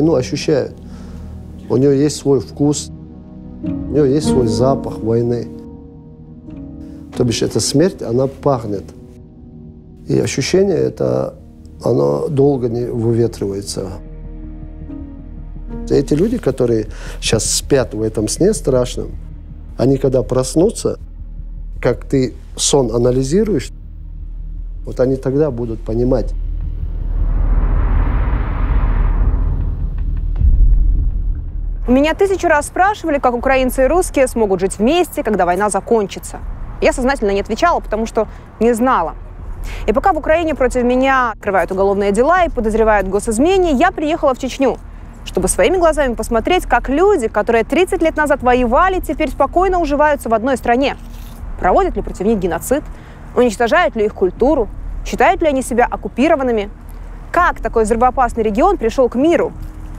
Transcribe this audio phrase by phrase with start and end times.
[0.00, 0.72] войну ощущают.
[1.68, 2.90] У нее есть свой вкус,
[3.62, 5.46] у нее есть свой запах войны.
[7.16, 8.84] То бишь, эта смерть, она пахнет.
[10.08, 11.34] И ощущение это,
[11.84, 13.88] оно долго не выветривается.
[15.90, 16.86] Эти люди, которые
[17.20, 19.10] сейчас спят в этом сне страшном,
[19.76, 20.98] они когда проснутся,
[21.80, 23.70] как ты сон анализируешь,
[24.84, 26.32] вот они тогда будут понимать.
[31.90, 36.38] Меня тысячу раз спрашивали, как украинцы и русские смогут жить вместе, когда война закончится.
[36.80, 38.28] Я сознательно не отвечала, потому что
[38.60, 39.16] не знала.
[39.88, 44.34] И пока в Украине против меня открывают уголовные дела и подозревают в госизмене, я приехала
[44.34, 44.76] в Чечню,
[45.24, 50.34] чтобы своими глазами посмотреть, как люди, которые 30 лет назад воевали, теперь спокойно уживаются в
[50.34, 50.96] одной стране.
[51.58, 52.84] Проводят ли против них геноцид?
[53.34, 54.68] Уничтожают ли их культуру?
[55.04, 56.70] Считают ли они себя оккупированными?
[57.32, 59.52] Как такой взрывоопасный регион пришел к миру?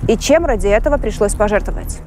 [0.08, 2.02] И чем ради этого пришлось пожертвовать?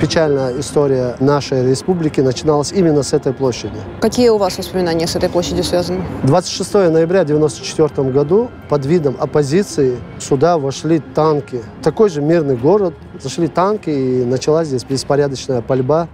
[0.00, 3.76] Печальная история нашей республики начиналась именно с этой площади.
[4.00, 6.02] Какие у вас воспоминания с этой площадью связаны?
[6.22, 11.62] 26 ноября 1994 году под видом оппозиции сюда вошли танки.
[11.82, 16.08] Такой же мирный город, зашли танки и началась здесь беспорядочная пальба.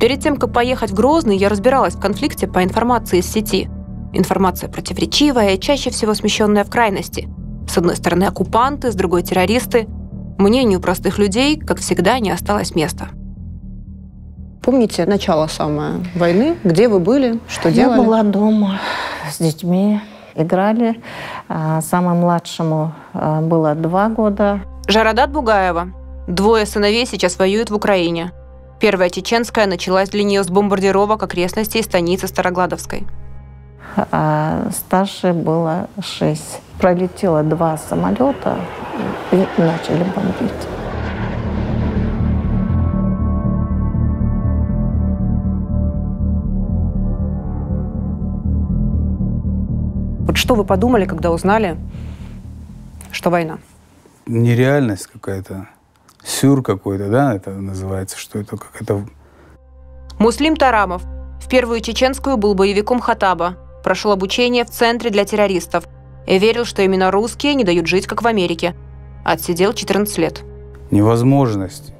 [0.00, 3.68] Перед тем, как поехать в Грозный, я разбиралась в конфликте по информации из сети.
[4.14, 7.28] Информация противоречивая чаще всего смещенная в крайности.
[7.68, 9.86] С одной стороны оккупанты, с другой террористы.
[10.38, 13.08] Мнению простых людей, как всегда, не осталось места.
[14.62, 16.56] Помните начало самое войны?
[16.64, 17.38] Где вы были?
[17.48, 17.98] Что Я делали?
[17.98, 18.80] была дома
[19.30, 20.00] с детьми,
[20.34, 21.00] играли.
[21.48, 24.60] А, Самому младшему а, было два года.
[24.88, 25.92] Жарадат Бугаева.
[26.26, 28.32] Двое сыновей сейчас воюют в Украине.
[28.80, 33.06] Первая чеченская началась для нее с бомбардировок окрестностей станицы Старогладовской.
[34.10, 36.60] А старшей было шесть.
[36.78, 38.56] Пролетело два самолета
[39.32, 40.52] и начали бомбить.
[50.26, 51.76] Вот что вы подумали, когда узнали,
[53.10, 53.58] что война?
[54.26, 55.68] нереальность какая-то,
[56.24, 59.06] сюр какой-то, да, это называется, что это какая-то...
[60.18, 61.02] Муслим Тарамов.
[61.40, 63.56] В первую чеченскую был боевиком Хатаба.
[63.86, 65.84] Прошел обучение в центре для террористов.
[66.26, 68.74] И верил, что именно русские не дают жить, как в Америке.
[69.24, 70.42] Отсидел 14 лет.
[70.90, 71.94] невозможность.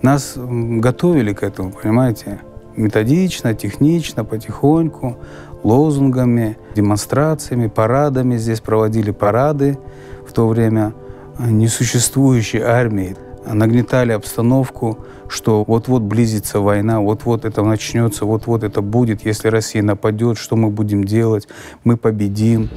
[0.00, 2.40] Нас готовили к этому, понимаете?
[2.74, 5.18] Методично, технично, потихоньку,
[5.62, 8.38] лозунгами, демонстрациями, парадами.
[8.38, 9.78] Здесь проводили парады
[10.26, 10.94] в то время
[11.38, 13.14] несуществующей армии.
[13.52, 14.98] Нагнетали обстановку,
[15.28, 19.24] что вот-вот близится война, вот-вот это начнется, вот-вот это будет.
[19.24, 21.48] Если Россия нападет, что мы будем делать?
[21.84, 22.68] Мы победим.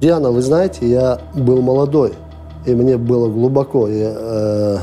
[0.00, 2.14] Диана, вы знаете, я был молодой,
[2.64, 4.78] и мне было глубоко, и, э,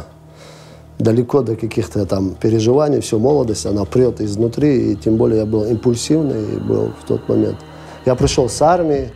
[0.99, 5.63] далеко до каких-то там переживаний, все, молодость, она прет изнутри, и тем более я был
[5.63, 7.57] импульсивный и был в тот момент.
[8.07, 9.09] Я пришел с армии,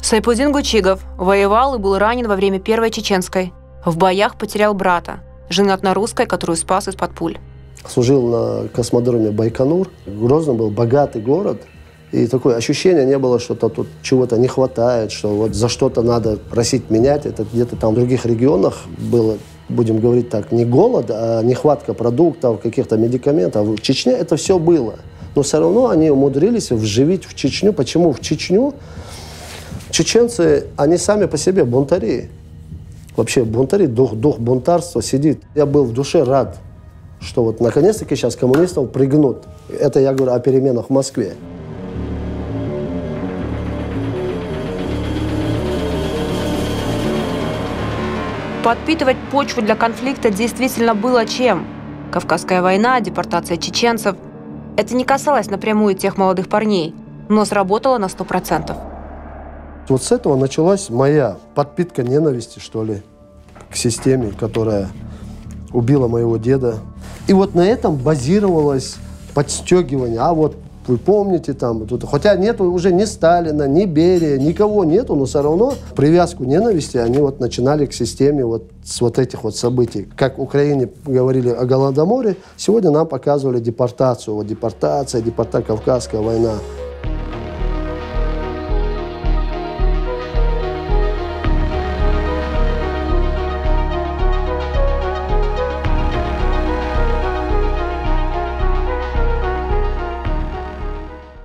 [0.00, 3.52] Сайпудин Гучигов воевал и был ранен во время Первой Чеченской.
[3.84, 7.36] В боях потерял брата, женат на русской, которую спас из-под пуль.
[7.86, 9.90] служил на космодроме Байконур.
[10.06, 11.60] Грозный был богатый город,
[12.10, 16.00] и такое ощущение не было, что -то тут чего-то не хватает, что вот за что-то
[16.00, 17.26] надо просить менять.
[17.26, 19.36] Это где-то там в других регионах было,
[19.68, 23.66] будем говорить так, не голод, а нехватка продуктов, каких-то медикаментов.
[23.66, 24.94] В Чечне это все было.
[25.36, 27.74] Но все равно они умудрились вживить в Чечню.
[27.74, 28.74] Почему в Чечню?
[29.90, 32.30] Чеченцы, они сами по себе бунтари.
[33.16, 35.42] Вообще бунтари, дух, дух бунтарства сидит.
[35.54, 36.56] Я был в душе рад,
[37.20, 39.44] что вот наконец-таки сейчас коммунистов пригнут.
[39.78, 41.34] Это я говорю о переменах в Москве.
[48.64, 51.66] Подпитывать почву для конфликта действительно было чем.
[52.10, 54.16] Кавказская война, депортация чеченцев.
[54.76, 56.94] Это не касалось напрямую тех молодых парней,
[57.28, 58.76] но сработало на 100%.
[59.88, 63.02] Вот с этого началась моя подпитка ненависти, что ли,
[63.70, 64.88] к системе, которая
[65.72, 66.76] убила моего деда.
[67.26, 68.96] И вот на этом базировалось
[69.32, 70.20] подстегивание.
[70.20, 70.56] А вот
[70.88, 75.42] вы помните там, тут, хотя нету уже ни Сталина, ни Берия, никого нету, но все
[75.42, 80.08] равно привязку ненависти они вот начинали к системе вот с вот этих вот событий.
[80.16, 86.54] Как в Украине говорили о Голодоморе, сегодня нам показывали депортацию, вот депортация, депорта, Кавказская война.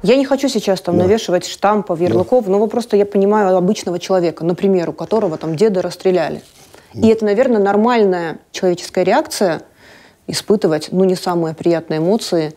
[0.04, 1.04] Я не хочу сейчас там Да.
[1.04, 6.42] навешивать штампов, ярлыков, но просто я понимаю обычного человека, например, у которого там деда расстреляли.
[6.94, 9.62] И это, наверное, нормальная человеческая реакция
[10.28, 12.54] испытывать, ну, не самые приятные эмоции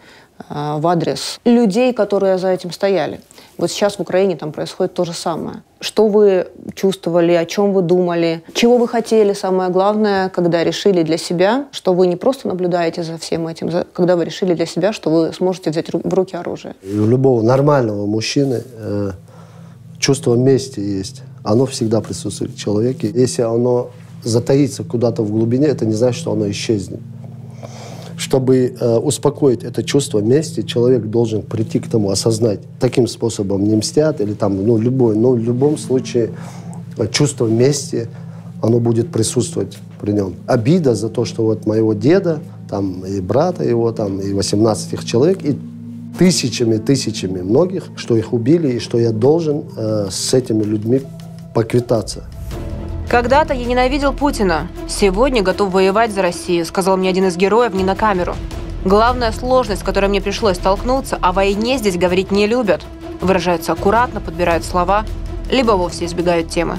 [0.49, 3.21] а, в адрес людей, которые за этим стояли.
[3.59, 5.63] Вот сейчас в Украине там происходит то же самое.
[5.81, 11.19] Что вы чувствовали, о чем вы думали, чего вы хотели, самое главное, когда решили для
[11.19, 15.11] себя, что вы не просто наблюдаете за всем этим, когда вы решили для себя, что
[15.11, 16.75] вы сможете взять в руки оружие.
[16.83, 19.11] У любого нормального мужчины э,
[19.99, 21.23] чувство мести есть.
[21.43, 23.11] Оно всегда присутствует в человеке.
[23.15, 23.91] Если оно
[24.23, 27.01] затаится куда-то в глубине, это не значит, что оно исчезнет.
[28.17, 33.77] Чтобы э, успокоить это чувство мести, человек должен прийти к тому, осознать, таким способом не
[33.77, 36.31] мстят, или там, ну, любой, но в любом случае
[36.97, 38.09] э, чувство мести,
[38.63, 40.35] оно будет присутствовать при нем.
[40.47, 45.05] Обида за то, что вот моего деда, там, и брата его, там, и 18 их
[45.05, 45.59] человек, и
[46.19, 51.01] тысячами, тысячами многих, что их убили, и что я должен э, с этими людьми
[51.53, 52.25] поквитаться.
[53.09, 54.67] Когда-то я ненавидел Путина.
[54.89, 58.35] Сегодня готов воевать за Россию, сказал мне один из героев не на камеру.
[58.85, 62.83] Главная сложность, с которой мне пришлось столкнуться, о войне здесь говорить не любят.
[63.21, 65.05] Выражаются аккуратно, подбирают слова,
[65.51, 66.77] либо вовсе избегают темы.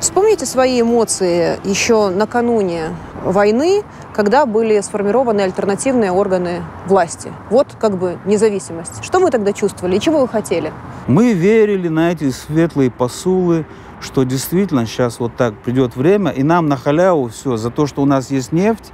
[0.00, 2.90] Вспомните свои эмоции еще накануне
[3.24, 3.82] войны,
[4.14, 7.32] когда были сформированы альтернативные органы власти.
[7.50, 9.04] Вот как бы независимость.
[9.04, 10.72] Что вы тогда чувствовали и чего вы хотели?
[11.06, 13.66] Мы верили на эти светлые посулы,
[14.00, 18.02] что действительно сейчас вот так придет время, и нам на халяву все, за то, что
[18.02, 18.92] у нас есть нефть,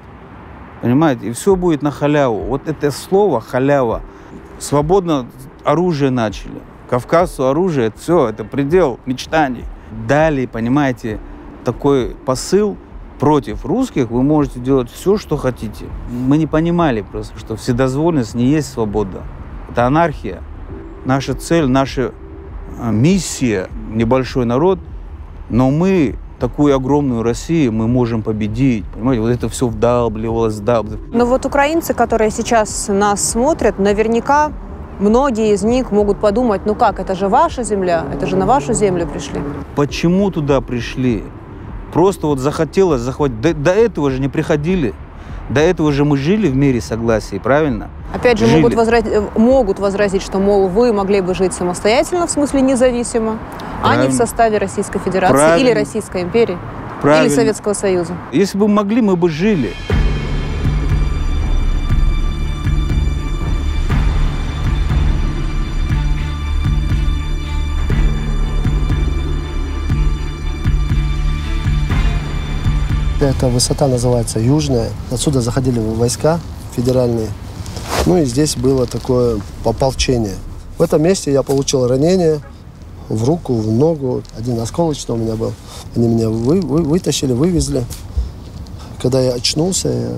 [0.82, 2.40] понимаете, и все будет на халяву.
[2.44, 4.02] Вот это слово халява.
[4.58, 5.26] Свободно
[5.64, 6.62] оружие начали.
[6.88, 9.64] Кавказу оружие, все, это предел мечтаний.
[10.06, 11.18] Далее, понимаете,
[11.64, 12.76] такой посыл
[13.18, 15.86] против русских, вы можете делать все, что хотите.
[16.10, 19.22] Мы не понимали просто, что вседозволенность не есть свобода.
[19.70, 20.42] Это анархия.
[21.04, 22.12] Наша цель, наша
[22.78, 24.78] а, миссия, небольшой народ,
[25.50, 28.84] но мы такую огромную Россию мы можем победить.
[28.94, 31.14] Понимаете, вот это все вдалбливалось, вдалбливалось.
[31.14, 34.52] Но вот украинцы, которые сейчас нас смотрят, наверняка
[34.98, 38.72] многие из них могут подумать, ну как, это же ваша земля, это же на вашу
[38.74, 39.40] землю пришли.
[39.76, 41.24] Почему туда пришли?
[41.92, 43.40] Просто вот захотелось захватить.
[43.40, 44.94] До, до этого же не приходили.
[45.50, 47.90] До этого же мы жили в мире согласия, правильно?
[48.14, 48.60] Опять же, Жили.
[48.62, 53.38] могут, возра- э, могут возразить, что, мол, вы могли бы жить самостоятельно, в смысле независимо,
[53.82, 54.12] а не в Правильно.
[54.12, 55.68] составе Российской Федерации Правильно.
[55.68, 56.56] или Российской империи,
[57.02, 57.26] Правильно.
[57.26, 58.14] или Советского Союза.
[58.32, 59.72] Если бы могли, мы бы жили.
[73.24, 74.90] Эта высота называется Южная.
[75.10, 76.40] Отсюда заходили войска
[76.76, 77.28] федеральные.
[78.04, 80.34] Ну и здесь было такое ополчение.
[80.76, 82.40] В этом месте я получил ранение
[83.08, 84.22] в руку, в ногу.
[84.36, 85.54] Один осколочный у меня был.
[85.96, 87.86] Они меня вы- вы- вытащили, вывезли.
[89.00, 90.10] Когда я очнулся, я,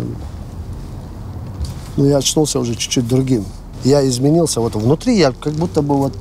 [1.96, 3.44] ну, я очнулся уже чуть-чуть другим.
[3.84, 4.60] Я изменился.
[4.60, 6.12] Вот внутри я как будто бы вот,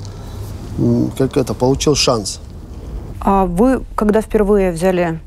[1.18, 2.38] как это, получил шанс.
[3.20, 5.18] А вы, когда впервые взяли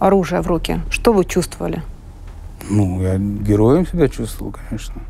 [0.00, 1.82] оружие в руки, что вы чувствовали?
[2.68, 5.00] Ну, я героем себя чувствовал, конечно.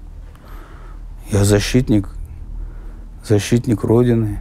[1.31, 2.09] Я защитник,
[3.25, 4.41] защитник Родины.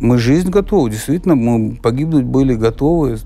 [0.00, 3.18] Мы жизнь готовы, действительно, мы погибнуть были готовы,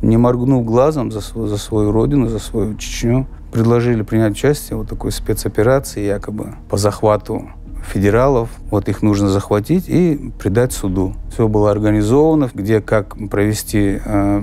[0.00, 3.26] не моргнув глазом за, свою- за свою Родину, за свою Чечню.
[3.52, 7.50] Предложили принять участие в вот такой спецоперации, якобы по захвату
[7.84, 8.48] федералов.
[8.70, 11.14] Вот их нужно захватить и предать суду.
[11.32, 14.42] Все было организовано, где как провести э,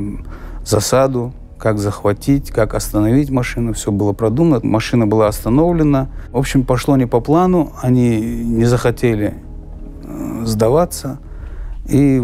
[0.66, 3.74] засаду, как захватить, как остановить машину.
[3.74, 4.60] Все было продумано.
[4.64, 6.10] Машина была остановлена.
[6.32, 7.74] В общем, пошло не по плану.
[7.82, 9.36] Они не захотели
[10.04, 11.20] э, сдаваться
[11.88, 12.22] и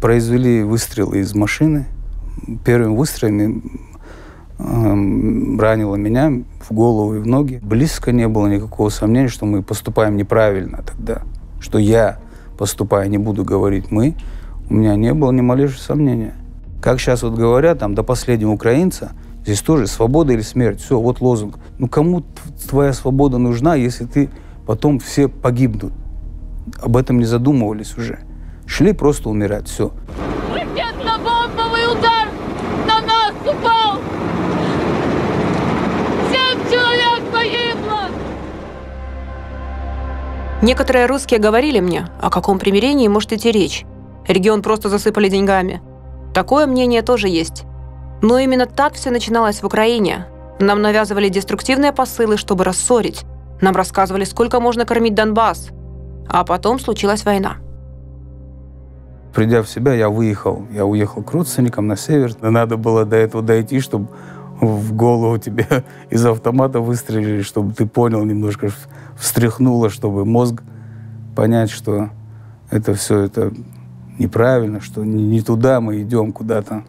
[0.00, 1.86] произвели выстрелы из машины.
[2.64, 3.62] Первыми выстрелами
[4.58, 7.60] эм, ранило меня в голову и в ноги.
[7.62, 11.22] Близко не было никакого сомнения, что мы поступаем неправильно тогда.
[11.60, 12.18] Что я
[12.58, 14.14] поступаю, не буду говорить мы.
[14.68, 16.34] У меня не было ни малейшего сомнения.
[16.82, 20.80] Как сейчас вот говорят, там, до последнего украинца, здесь тоже свобода или смерть.
[20.80, 21.58] Все, вот лозунг.
[21.78, 22.24] Ну, кому
[22.68, 24.30] твоя свобода нужна, если ты
[24.66, 25.92] потом все погибнут?
[26.82, 28.20] об этом не задумывались уже.
[28.66, 29.92] Шли просто умирать, все.
[30.52, 32.28] Ракетно-бомбовый удар
[32.86, 33.98] на нас упал!
[36.30, 38.10] Семь человек погибло!
[40.62, 43.84] Некоторые русские говорили мне, о каком примирении может идти речь.
[44.26, 45.80] Регион просто засыпали деньгами.
[46.36, 47.64] Такое мнение тоже есть.
[48.20, 50.26] Но именно так все начиналось в Украине.
[50.60, 53.24] Нам навязывали деструктивные посылы, чтобы рассорить.
[53.62, 55.70] Нам рассказывали, сколько можно кормить Донбасс.
[56.28, 57.56] А потом случилась война.
[59.34, 60.66] Придя в себя, я выехал.
[60.70, 62.34] Я уехал к родственникам на север.
[62.42, 64.08] Надо было до этого дойти, чтобы
[64.60, 65.66] в голову тебе
[66.10, 68.68] из автомата выстрелили, чтобы ты понял, немножко
[69.18, 70.62] встряхнуло, чтобы мозг
[71.34, 72.10] понять, что
[72.70, 73.54] это все это
[74.18, 76.84] неправильно, что не, туда мы идем куда-то.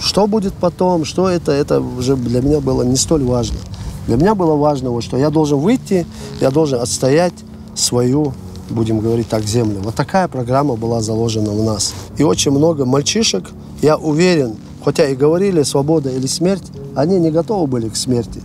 [0.00, 3.58] Что будет потом, что это, это уже для меня было не столь важно.
[4.06, 6.06] Для меня было важно, вот, что я должен выйти,
[6.40, 7.34] я должен отстоять
[7.74, 8.32] свою,
[8.68, 9.80] будем говорить так, землю.
[9.82, 11.94] Вот такая программа была заложена в нас.
[12.18, 13.50] И очень много мальчишек,
[13.80, 16.64] я уверен, хотя и говорили свобода или смерть,
[16.96, 18.42] они не готовы были к смерти,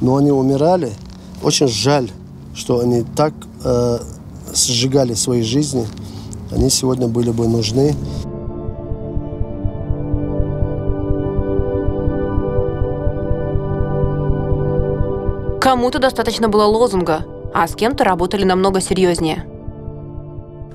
[0.00, 0.92] но они умирали.
[1.42, 2.10] Очень жаль,
[2.54, 3.32] что они так
[3.64, 3.98] э,
[4.54, 5.86] сжигали свои жизни.
[6.50, 7.94] Они сегодня были бы нужны.
[15.60, 19.44] Кому-то достаточно было лозунга, а с кем-то работали намного серьезнее.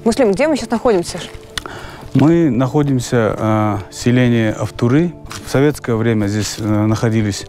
[0.04, 1.20] Муслим, где мы сейчас находимся?
[2.13, 5.13] Мы находимся э, в селении Автуры.
[5.46, 7.46] В советское время здесь э, находились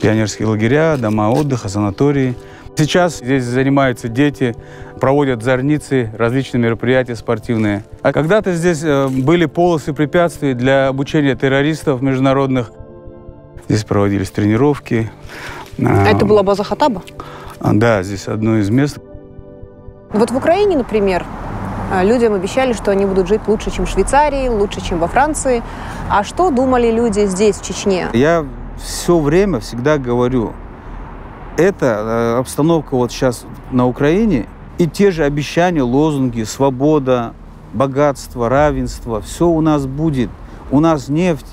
[0.00, 2.36] пионерские лагеря, дома отдыха, санатории.
[2.76, 4.56] Сейчас здесь занимаются дети,
[5.00, 7.84] проводят зорницы, различные мероприятия спортивные.
[8.02, 12.72] А когда-то здесь э, были полосы препятствий для обучения террористов международных.
[13.68, 15.10] Здесь проводились тренировки,
[15.78, 17.02] а это была база Хатаба?
[17.60, 18.98] Да, здесь одно из мест.
[20.12, 21.24] Вот в Украине, например,
[21.92, 25.62] а, людям обещали, что они будут жить лучше, чем в Швейцарии, лучше, чем во Франции.
[26.08, 28.08] А что думали люди здесь, в Чечне?
[28.12, 28.46] Я
[28.78, 30.52] все время всегда говорю,
[31.56, 34.46] эта обстановка вот сейчас на Украине
[34.78, 37.32] и те же обещания, лозунги, свобода,
[37.72, 40.30] богатство, равенство, все у нас будет.
[40.70, 41.46] У нас нефть,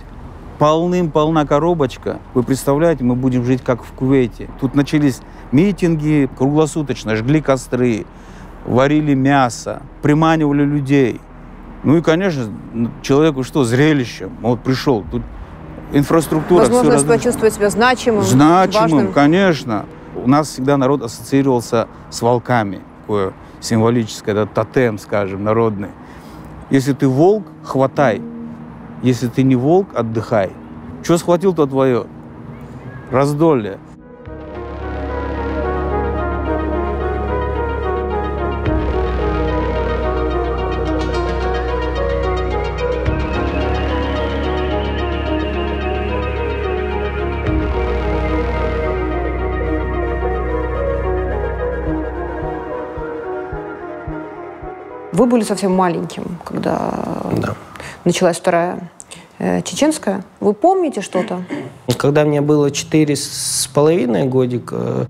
[0.57, 2.19] полным-полна коробочка.
[2.33, 4.49] Вы представляете, мы будем жить как в Кувейте.
[4.59, 8.05] Тут начались митинги круглосуточно, жгли костры,
[8.65, 11.19] варили мясо, приманивали людей.
[11.83, 12.53] Ну и, конечно,
[13.01, 14.29] человеку что, зрелище.
[14.41, 15.23] Вот пришел, тут
[15.93, 16.61] инфраструктура.
[16.61, 19.13] Возможность почувствовать себя значимым, Значимым, важным.
[19.13, 19.85] конечно.
[20.15, 22.81] У нас всегда народ ассоциировался с волками.
[23.01, 25.89] Такое символическое, это тотем, скажем, народный.
[26.69, 28.21] Если ты волк, хватай.
[29.03, 30.51] Если ты не волк, отдыхай.
[31.03, 32.05] Что схватил, то твое.
[33.11, 33.77] Раздолье.
[55.21, 56.91] Вы были совсем маленьким, когда
[57.37, 57.53] Да.
[58.05, 58.89] началась вторая
[59.37, 60.23] э, чеченская.
[60.39, 61.43] Вы помните что-то?
[61.99, 65.05] Когда мне было четыре с половиной годика,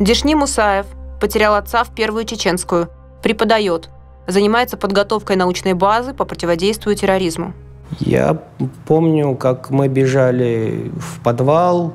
[0.00, 0.86] Дешни Мусаев
[1.20, 2.88] потерял отца в первую чеченскую.
[3.22, 3.90] Преподает.
[4.26, 7.52] Занимается подготовкой научной базы по противодействию терроризму.
[8.00, 8.38] я
[8.86, 11.92] помню, как мы бежали в подвал,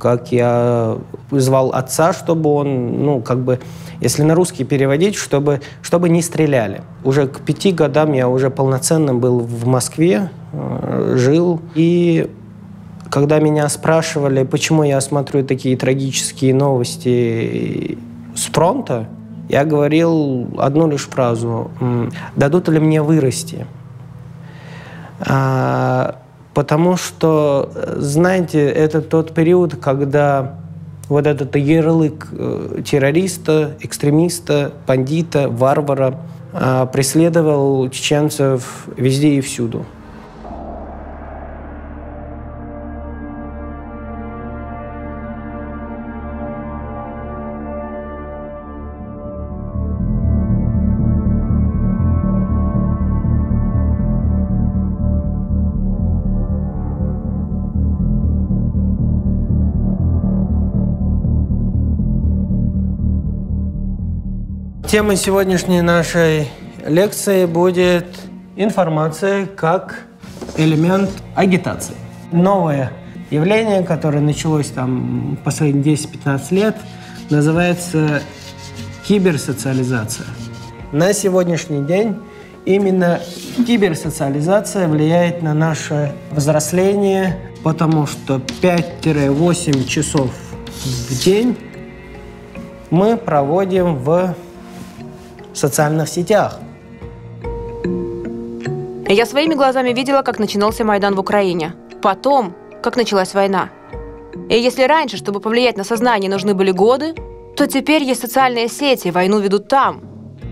[0.00, 0.96] как я
[1.30, 3.60] звал отца, чтобы он, ну, как бы,
[4.00, 6.82] если на русский переводить, чтобы, чтобы не стреляли.
[7.04, 11.60] Уже к пяти годам я уже полноценным был в Москве, э, жил.
[11.74, 12.30] И
[13.10, 17.98] когда меня спрашивали, почему я смотрю такие трагические новости
[18.34, 19.06] с фронта,
[19.50, 21.70] я говорил одну лишь фразу.
[21.80, 23.66] «М, «Дадут ли мне вырасти?»
[25.20, 26.19] А,
[26.54, 30.58] Потому что, э, знаете, это тот период, когда
[31.08, 36.18] вот этот ярлык э, террориста, экстремиста, бандита, варвара
[36.52, 39.84] а, преследовал чеченцев везде и всюду.
[64.90, 66.48] Тема сегодняшней нашей
[66.84, 68.06] лекции будет
[68.56, 70.00] информация как
[70.56, 71.94] элемент агитации.
[72.32, 72.90] Новое
[73.30, 76.76] явление, которое началось там последние 10-15 лет,
[77.30, 78.20] называется
[79.06, 80.26] киберсоциализация.
[80.90, 82.16] на сегодняшний день
[82.64, 83.20] именно
[83.64, 90.32] киберсоциализация влияет на наше взросление, потому что 5-8 часов
[90.84, 91.56] в день
[92.90, 94.34] мы проводим в
[95.60, 96.58] социальных сетях.
[99.08, 101.74] Я своими глазами видела, как начинался Майдан в Украине.
[102.02, 103.68] Потом, как началась война.
[104.48, 107.14] И если раньше, чтобы повлиять на сознание, нужны были годы,
[107.56, 110.00] то теперь есть социальные сети, войну ведут там.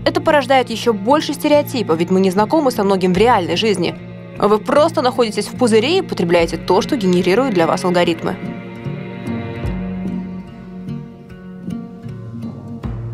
[0.05, 3.95] Это порождает еще больше стереотипов, ведь мы не знакомы со многим в реальной жизни.
[4.37, 8.35] Вы просто находитесь в пузыре и потребляете то, что генерируют для вас алгоритмы.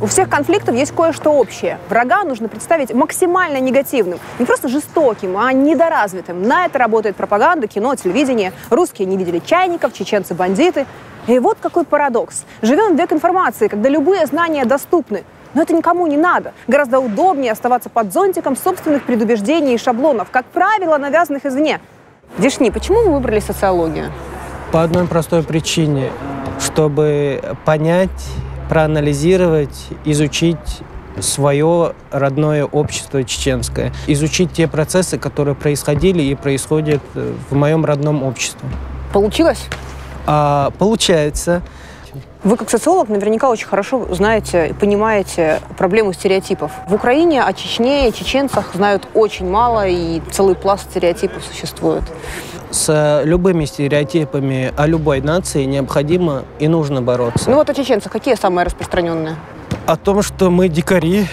[0.05, 1.79] У всех конфликтов есть кое-что общее.
[1.89, 4.19] Врага нужно представить максимально негативным.
[4.38, 6.43] Не просто жестоким, а недоразвитым.
[6.43, 8.53] На это работает пропаганда, кино, телевидение.
[8.69, 10.85] Русские не видели чайников, чеченцы– бандиты.
[11.25, 12.43] И вот какой парадокс.
[12.62, 15.24] Живем в век информации, когда любые знания доступны.
[15.55, 16.53] Но это никому не надо.
[16.67, 21.81] Гораздо удобнее оставаться под зонтиком собственных предубеждений и шаблонов, как правило, навязанных извне.
[22.38, 24.12] Дешни, почему вы выбрали социологию?
[24.71, 26.12] По одной простой причине,
[26.59, 28.12] чтобы понять,
[28.69, 30.81] проанализировать, изучить
[31.19, 38.67] свое родное общество чеченское, изучить те процессы, которые происходили и происходят в моем родном обществе.
[39.13, 39.65] Получилось?
[40.27, 41.62] А, получается.
[42.43, 46.72] Вы как социолог наверняка очень хорошо знаете и понимаете проблему стереотипов.
[46.88, 52.03] В Украине о Чечне и чеченцах знают очень мало, и целый пласт стереотипов существует.
[52.75, 57.50] С любыми стереотипами о любой нации необходимо и нужно бороться.
[57.50, 59.38] Ну вот о чеченцах какие самые распространенные?
[59.86, 61.25] О том, что мы дикари,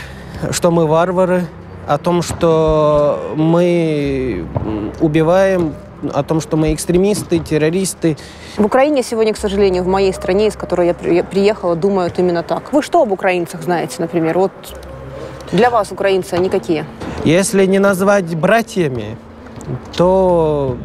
[0.52, 1.46] что мы варвары,
[1.88, 4.46] о том, что мы
[5.00, 5.74] убиваем,
[6.14, 8.16] о том, что мы экстремисты, террористы.
[8.56, 12.72] В Украине сегодня, к сожалению, в моей стране, из которой я приехала, думают именно так.
[12.72, 14.38] Вы что об украинцах знаете, например?
[14.38, 14.52] Вот
[15.50, 16.86] для вас украинцы они какие?
[17.24, 19.16] Если не назвать братьями,
[19.96, 20.76] то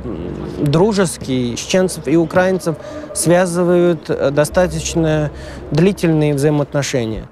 [0.60, 2.76] дружеские чеченцев и украинцев
[3.14, 5.32] связывают достаточно
[5.72, 7.30] длительные взаимоотношения.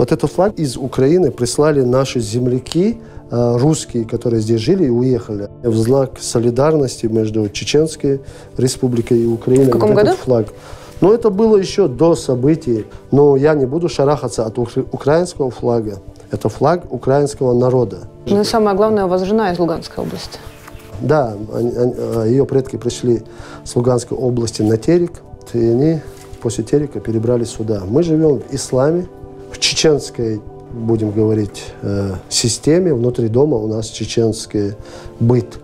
[0.00, 5.50] Вот этот флаг из Украины прислали наши земляки, э, русские, которые здесь жили и уехали.
[5.62, 8.22] В знак солидарности между Чеченской
[8.56, 9.66] республикой и Украиной.
[9.66, 10.10] В каком вот году?
[10.12, 10.46] Этот флаг.
[11.02, 12.86] Но это было еще до событий.
[13.10, 15.98] Но я не буду шарахаться от украинского флага.
[16.30, 18.08] Это флаг украинского народа.
[18.26, 20.38] Ну и самое главное, у вас жена из Луганской области.
[21.00, 23.22] Да, они, они, а, ее предки пришли
[23.64, 25.22] с Луганской области на Терек,
[25.54, 26.00] и они
[26.42, 27.82] после Терека перебрались сюда.
[27.86, 29.06] Мы живем в исламе,
[29.50, 30.40] в чеченской,
[30.72, 32.94] будем говорить, э, системе.
[32.94, 34.74] Внутри дома у нас чеченский
[35.18, 35.58] быт.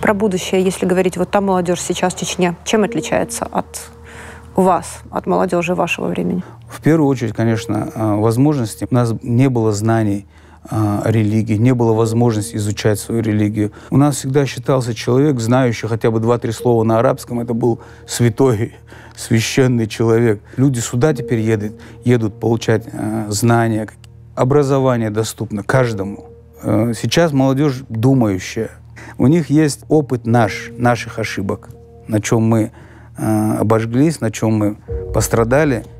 [0.00, 3.66] Про будущее, если говорить, вот та молодежь сейчас в Чечне, чем отличается от
[4.62, 6.42] вас, от молодежи вашего времени?
[6.68, 8.86] В первую очередь, конечно, э, возможности.
[8.90, 10.26] У нас не было знаний
[10.70, 13.72] э, религии, не было возможности изучать свою религию.
[13.90, 18.74] У нас всегда считался человек, знающий хотя бы два-три слова на арабском, это был святой,
[19.16, 20.42] священный человек.
[20.56, 23.88] Люди сюда теперь едут, едут получать э, знания,
[24.34, 26.24] образование доступно каждому.
[26.60, 28.70] Сейчас молодежь думающая.
[29.16, 31.68] У них есть опыт наш, наших ошибок,
[32.08, 32.72] на чем мы
[33.18, 34.76] э, обожглись, на чем мы
[35.12, 35.84] пострадали–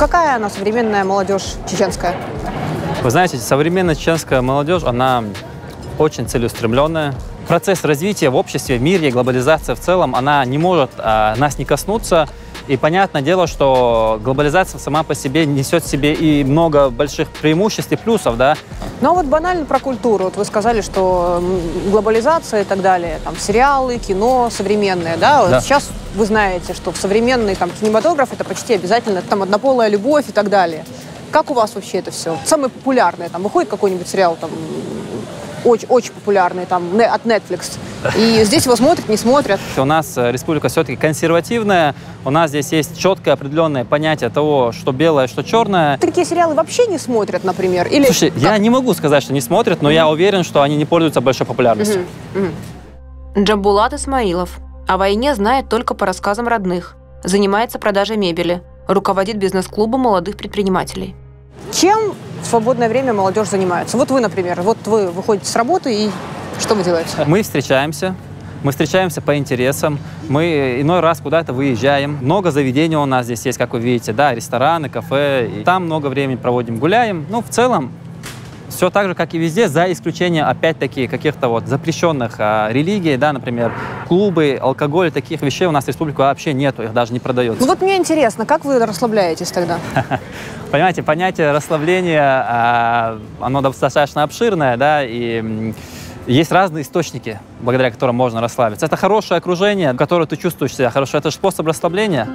[0.00, 2.16] Какая она современная молодежь чеченская?
[3.02, 5.22] Вы знаете, современная чеченская молодежь, она
[5.98, 7.14] очень целеустремленная.
[7.46, 11.66] Процесс развития в обществе, в мире, глобализация в целом, она не может а, нас не
[11.66, 12.30] коснуться.
[12.68, 17.90] И понятное дело, что глобализация сама по себе несет в себе и много больших преимуществ
[17.92, 18.56] и плюсов, да.
[19.00, 20.24] Ну а вот банально про культуру.
[20.24, 21.42] Вот вы сказали, что
[21.90, 25.42] глобализация и так далее, там сериалы, кино современное, да?
[25.42, 25.60] Вот Да.
[25.60, 30.32] сейчас вы знаете, что в современный там кинематограф это почти обязательно там однополая любовь и
[30.32, 30.84] так далее.
[31.30, 32.36] Как у вас вообще это все?
[32.44, 34.50] Самое популярное, там выходит какой-нибудь сериал там
[35.64, 37.78] очень, очень популярный там от Netflix,
[38.16, 39.60] и здесь его смотрят, не смотрят.
[39.76, 41.94] У нас э, республика все-таки консервативная.
[42.24, 45.98] У нас здесь есть четкое определенное понятие того, что белое, что черное.
[45.98, 49.82] Такие сериалы вообще не смотрят, например, или Слушай, я не могу сказать, что не смотрят,
[49.82, 52.04] но я уверен, что они не пользуются большой популярностью.
[53.36, 54.58] Джамбулат Исмаилов.
[54.88, 56.96] О войне знает только по рассказам родных.
[57.22, 58.62] Занимается продажей мебели.
[58.88, 61.14] Руководит бизнес-клубом молодых предпринимателей.
[61.72, 63.96] Чем в свободное время молодежь занимается?
[63.96, 66.10] Вот вы, например, вот вы выходите с работы и
[66.58, 67.10] что вы делаете?
[67.26, 68.14] Мы встречаемся,
[68.62, 69.98] мы встречаемся по интересам,
[70.28, 72.18] мы иной раз куда-то выезжаем.
[72.20, 75.48] Много заведений у нас здесь есть, как вы видите, да, рестораны, кафе.
[75.48, 77.26] И там много времени проводим, гуляем.
[77.30, 77.92] Ну, в целом,
[78.70, 83.32] все так же, как и везде, за исключением, опять-таки, каких-то вот запрещенных а, религий, да,
[83.32, 83.72] например,
[84.08, 87.60] клубы, алкоголь, таких вещей у нас в республике вообще нету, их даже не продается.
[87.60, 89.78] Ну вот мне интересно, как вы расслабляетесь тогда?
[90.70, 95.72] Понимаете, понятие расслабления, а, оно достаточно обширное, да, и
[96.26, 98.86] есть разные источники, благодаря которым можно расслабиться.
[98.86, 101.18] Это хорошее окружение, в котором ты чувствуешь себя хорошо.
[101.18, 102.28] Это же способ расслабления.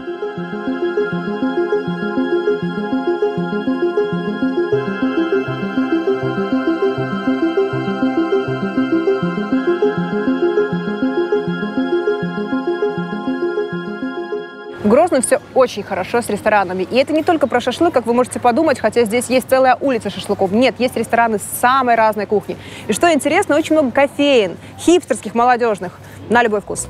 [14.86, 16.84] В Грозном все очень хорошо с ресторанами.
[16.84, 20.12] И это не только про шашлык, как вы можете подумать, хотя здесь есть целая улица
[20.12, 20.52] шашлыков.
[20.52, 22.56] Нет, есть рестораны с самой разной кухни.
[22.88, 26.86] И что интересно, очень много кофеин, хипстерских, молодежных, на любой вкус.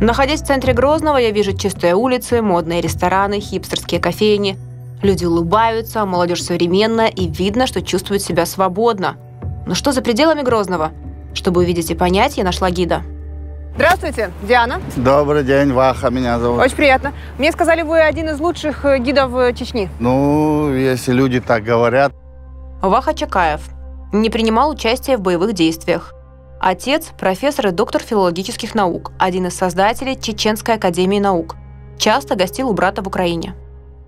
[0.00, 4.56] Находясь в центре Грозного, я вижу чистые улицы, модные рестораны, хипстерские кофейни.
[5.02, 9.16] Люди улыбаются, молодежь современная, и видно, что чувствует себя свободно.
[9.66, 10.92] Но что за пределами Грозного?
[11.34, 13.02] Чтобы увидеть и понять, я нашла гида.
[13.76, 14.80] Здравствуйте, Диана.
[14.96, 16.60] Добрый день, Ваха меня зовут.
[16.62, 17.12] Очень приятно.
[17.38, 19.90] Мне сказали, вы один из лучших э, гидов э, Чечни.
[19.98, 22.12] Ну, если люди так говорят,
[22.82, 23.62] Ваха Чакаев.
[24.12, 26.14] Не принимал участия в боевых действиях.
[26.60, 31.56] Отец– профессор и доктор филологических наук, один из создателей Чеченской академии наук.
[31.98, 33.54] Часто гостил у брата в Украине.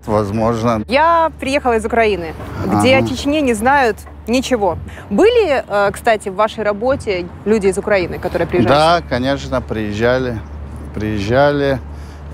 [0.05, 2.33] возможно, Я приехала из Украины,
[2.65, 3.05] где Ага.
[3.05, 3.97] о Чечне не знают
[4.27, 4.77] ничего.
[5.09, 8.73] Были, э, кстати, в вашей работе люди из Украины, которые приезжали?
[8.73, 10.39] да, конечно, приезжали,
[10.93, 11.79] приезжали.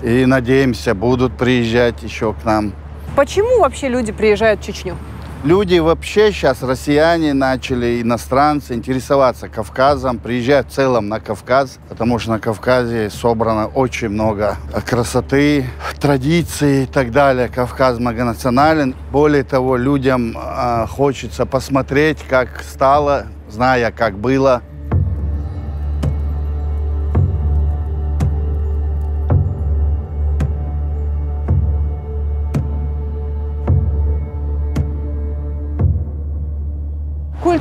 [0.02, 2.72] И надеемся, будут приезжать еще к нам.
[3.16, 4.96] Почему вообще люди приезжают в Чечню?
[5.44, 12.30] Люди вообще сейчас, россияне, начали, иностранцы, интересоваться Кавказом, приезжают в целом на Кавказ, потому что
[12.30, 15.66] на Кавказе собрано очень много красоты,
[16.00, 17.48] традиций и так далее.
[17.48, 18.94] Кавказ многонационален.
[19.12, 24.62] Более того, людям а, хочется посмотреть, как стало, зная, как было.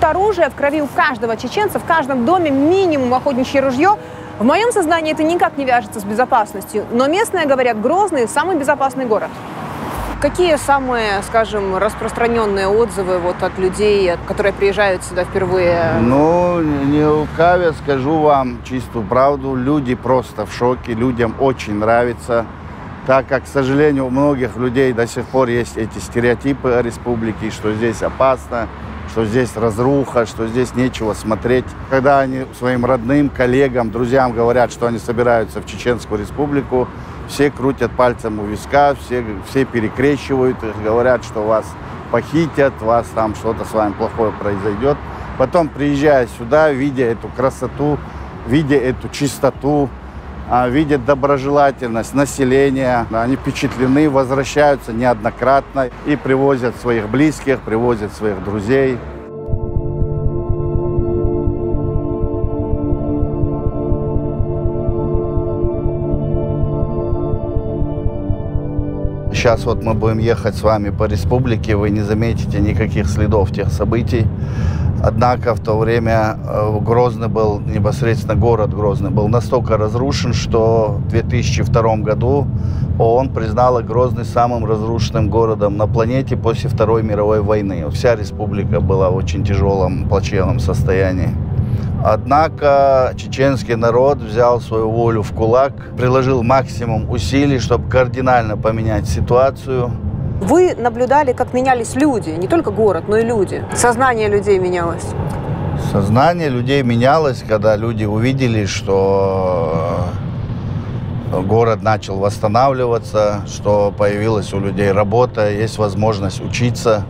[0.03, 3.95] Культ оружия в крови у каждого чеченца, в каждом доме минимум охотничье ружье.
[4.37, 9.05] В моем сознании это никак не вяжется с безопасностью, но местные говорят, Грозный– самый безопасный
[9.05, 9.29] город.
[10.19, 15.93] Какие самые, скажем, распространенные отзывы вот от людей, которые приезжают сюда впервые?
[16.01, 22.45] Ну, не лукавя, скажу вам чистую правду, люди просто в шоке, людям очень нравится,
[23.05, 27.51] так как, к сожалению, у многих людей до сих пор есть эти стереотипы о республике,
[27.51, 28.69] что здесь опасно,
[29.11, 31.65] что здесь разруха, что здесь нечего смотреть.
[31.89, 36.87] Когда они своим родным, коллегам, друзьям говорят, что они собираются в Чеченскую республику,
[37.27, 41.65] все крутят пальцем у виска, все, все перекрещивают, говорят, что вас
[42.11, 44.97] похитят, вас там что-то с вами плохое произойдет.
[45.37, 47.97] Потом, приезжая сюда, видя эту красоту,
[48.47, 49.89] видя эту чистоту,
[50.69, 58.97] видят доброжелательность населения, они впечатлены, возвращаются неоднократно и привозят своих близких, привозят своих друзей.
[69.33, 73.69] Сейчас вот мы будем ехать с вами по республике, вы не заметите никаких следов тех
[73.69, 74.25] событий.
[75.05, 81.09] Однако в то время э, Грозный был, непосредственно город Грозный, был настолько разрушен, что в
[81.09, 82.47] 2002 году
[82.97, 87.83] ООН признала Грозный самым разрушенным городом на планете после Второй мировой войны.
[87.91, 91.35] Вся республика была в очень тяжелом, плачевном состоянии.
[92.01, 99.91] Однако чеченский народ взял свою волю в кулак, приложил максимум усилий, чтобы кардинально поменять ситуацию.
[100.41, 103.63] Вы наблюдали, как менялись люди, не только город, но и люди.
[103.75, 105.05] Сознание людей менялось.
[105.91, 110.07] Сознание людей менялось, когда люди увидели, что
[111.31, 117.05] э, город начал восстанавливаться, что появилась у людей работа, есть возможность учиться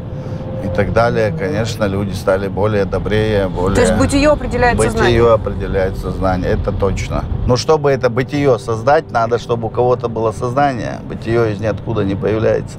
[0.64, 1.34] и так далее.
[1.38, 3.76] Конечно, люди стали более добрее, более...
[3.76, 5.04] То есть бытие определяет сознание.
[5.04, 7.26] Бытие определяет сознание, это точно.
[7.48, 11.00] Но чтобы это бытие создать, надо, чтобы у кого-то было сознание.
[11.08, 12.78] Бытие из ниоткуда не появляется.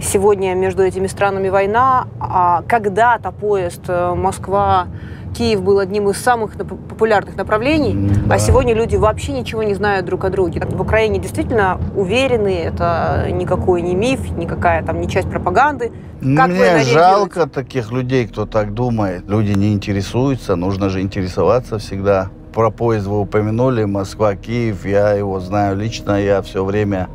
[0.00, 7.36] Сегодня между этими странами война, а когда-то поезд э, Москва-Киев был одним из самых популярных
[7.36, 8.34] направлений, М, да.
[8.34, 10.62] а сегодня люди вообще ничего не знают друг о друге.
[10.68, 15.92] В Украине действительно уверены, это никакой не миф, никакая там не часть пропаганды.
[16.20, 19.28] Как Мне жалко таких людей, кто так думает.
[19.28, 22.28] Люди не интересуются, нужно же интересоваться всегда.
[22.54, 27.08] Про поезд вы упомянули, Москва, Киев, я его знаю лично, я все время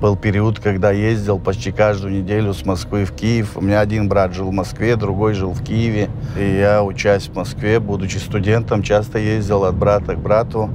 [0.00, 3.56] Был период, когда ездил почти каждую неделю с Москвы в Киев.
[3.56, 6.10] У меня один брат жил в Москве, другой жил в Киеве.
[6.38, 10.68] И я, учась в Москве, будучи студентом, часто ездил от брата к брату.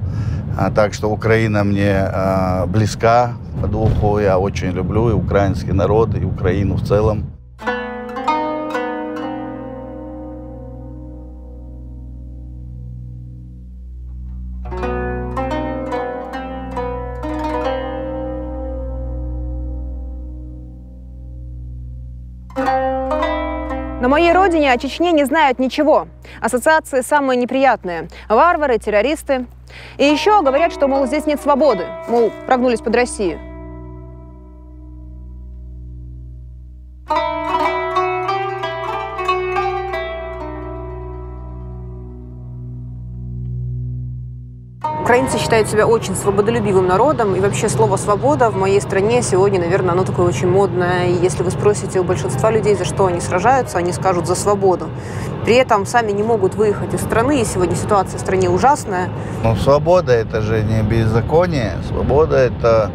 [0.58, 4.18] А, так что Украина мне а, близка по духу.
[4.18, 7.31] Я очень люблю и украинский народ, и Украину в целом.
[24.12, 26.08] Моей родине о Чечне не знают ничего.
[26.42, 28.10] Ассоциации самые неприятные.
[28.28, 29.46] Варвары, террористы.
[29.98, 31.86] И еще говорят, что, мол, здесь нет свободы.
[32.10, 33.51] Мол, прогнулись под Россию.
[45.12, 49.92] Украинцы считают себя очень свободолюбивым народом, и вообще слово «свобода» в моей стране сегодня, наверное,
[49.92, 51.08] оно такое очень модное.
[51.08, 54.88] И если вы спросите у большинства людей, за что они сражаются, они скажут «за свободу».
[55.44, 59.10] При этом сами не могут выехать из страны, и сегодня ситуация в стране ужасная.
[59.44, 61.74] Но свобода это же не беззаконие.
[61.90, 62.90] Свобода это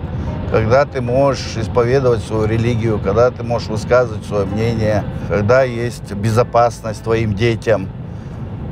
[0.51, 7.03] когда ты можешь исповедовать свою религию, когда ты можешь высказывать свое мнение, когда есть безопасность
[7.03, 7.91] твоим детям.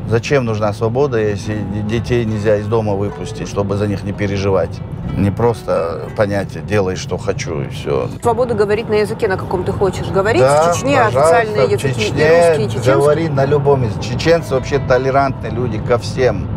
[0.08, 1.56] Зачем нужна свобода, если
[1.88, 4.78] детей нельзя из дома выпустить, чтобы за них не переживать?
[5.16, 8.08] Не просто понятие «делай, что хочу» и все.
[8.20, 10.42] Свобода говорить на языке, на каком ты хочешь говорить.
[10.42, 12.92] Да, в Чечне официальные в языки и Чечне русский, и чеченский.
[12.92, 14.10] говори на любом языке.
[14.10, 16.48] Чеченцы вообще толерантные люди ко всем,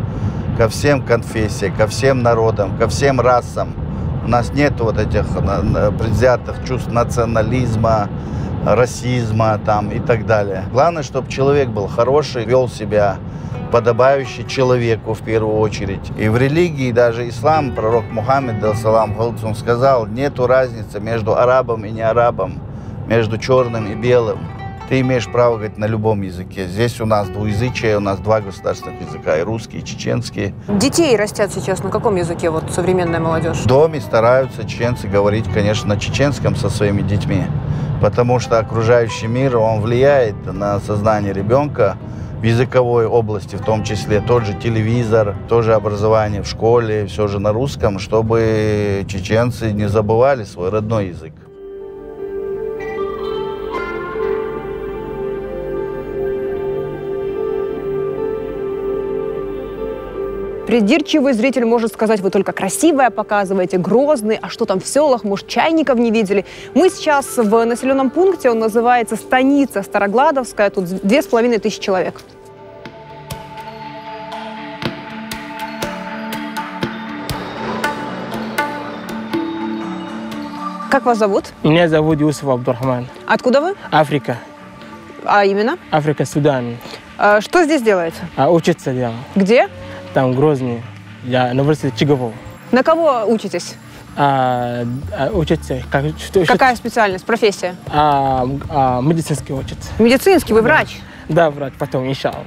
[0.58, 3.74] ко всем конфессиям, ко всем народам, ко всем расам.
[4.24, 5.24] У нас нет вот этих
[5.98, 8.08] предвзятых чувств национализма,
[8.74, 10.64] расизма там и так далее.
[10.72, 13.18] Главное, чтобы человек был хороший, вел себя
[13.70, 16.10] подобающий человеку в первую очередь.
[16.18, 21.90] И в религии, даже ислам, пророк Мухаммед, салам, он сказал, нету разницы между арабом и
[21.90, 22.60] не арабом,
[23.06, 24.38] между черным и белым.
[24.88, 26.66] Ты имеешь право говорить на любом языке.
[26.66, 30.54] Здесь у нас двуязычие, у нас два государственных языка, и русский, и чеченский.
[30.66, 33.58] Детей растят сейчас на каком языке вот современная молодежь?
[33.58, 37.44] В доме стараются чеченцы говорить, конечно, на чеченском со своими детьми,
[38.00, 41.96] потому что окружающий мир, он влияет на сознание ребенка
[42.40, 47.40] в языковой области, в том числе тот же телевизор, тоже образование в школе, все же
[47.40, 51.32] на русском, чтобы чеченцы не забывали свой родной язык.
[60.68, 65.46] Придирчивый зритель может сказать, вы только красивое показываете, грозный, а что там в селах, может,
[65.48, 66.44] чайников не видели.
[66.74, 72.20] Мы сейчас в населенном пункте, он называется Станица Старогладовская, тут две с половиной тысячи человек.
[80.90, 81.46] Как вас зовут?
[81.62, 83.06] Меня зовут Юсуф Абдурахман.
[83.26, 83.74] Откуда вы?
[83.90, 84.36] Африка.
[85.24, 85.78] А именно?
[85.90, 86.76] Африка, Судан.
[87.16, 88.18] А, Что здесь делаете?
[88.36, 89.12] А учиться я.
[89.34, 89.70] Где?
[90.18, 90.82] Там Грозный.
[91.22, 92.32] Я на университете Чигово.
[92.72, 93.76] На кого учитесь?
[94.16, 94.84] А,
[95.16, 95.80] а, учиться.
[95.92, 97.76] Как, что, Какая специальность, профессия?
[97.86, 99.92] А, а, медицинский учится.
[100.00, 100.98] Медицинский, вы врач.
[101.28, 102.38] Да, брат, потом, иншаллах.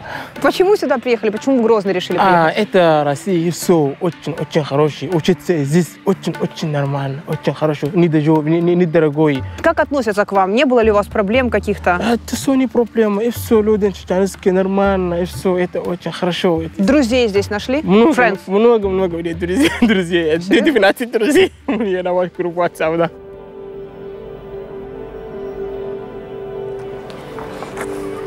[0.41, 1.29] Почему сюда приехали?
[1.29, 2.69] Почему в Грозный решили А, приехать?
[2.69, 5.09] это Россия, все очень-очень хороший.
[5.13, 7.87] Учиться здесь очень-очень нормально, очень хорошо.
[7.93, 9.43] Недорогой, не, не.
[9.61, 10.53] Как относятся к вам?
[10.53, 11.99] Не было ли у вас проблем каких-то?
[12.01, 13.23] Это все не проблема.
[13.23, 16.63] И все, люди чеченские нормально, и все, это очень хорошо.
[16.77, 17.81] Друзей здесь нашли?
[17.83, 18.39] Много, Friends?
[18.47, 20.37] много, много людей, друзей, друзей.
[20.37, 21.51] 12 друзей.
[21.67, 23.09] Я на ваш группу WhatsApp, да.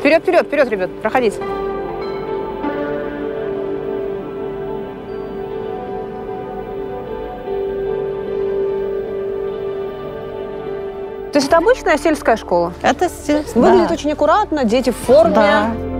[0.05, 1.39] Вперед, вперед, вперед, ребят, проходите.
[11.31, 12.71] То есть это обычная сельская школа?
[12.83, 13.09] Это
[13.55, 15.33] Выглядит очень аккуратно, дети в форме.
[15.33, 15.94] Да.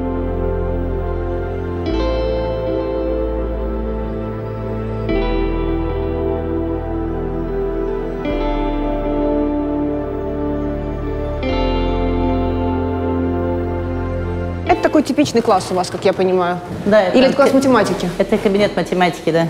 [14.85, 16.59] Такой типичный класс у вас, как я понимаю.
[16.85, 18.07] Да, Или это класс математики?
[18.19, 19.47] Это кабинет математики, да.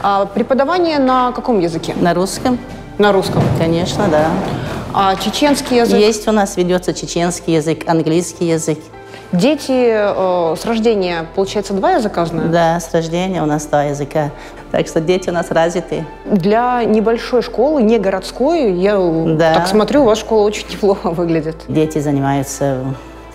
[0.00, 1.92] А преподавание на каком языке?
[2.00, 2.56] На русском,
[2.96, 3.42] На русском.
[3.58, 4.28] конечно, да.
[4.94, 5.98] А чеченский язык?
[5.98, 8.78] Есть у нас ведется чеченский язык, английский язык.
[9.32, 12.52] Дети э, с рождения, получается, два языка знают?
[12.52, 14.30] Да, с рождения у нас два языка.
[14.70, 16.04] Так что дети у нас развиты.
[16.26, 18.96] Для небольшой школы, не городской, я
[19.36, 19.54] Да.
[19.54, 21.56] так смотрю, у вас школа очень неплохо выглядит.
[21.66, 22.78] Дети занимаются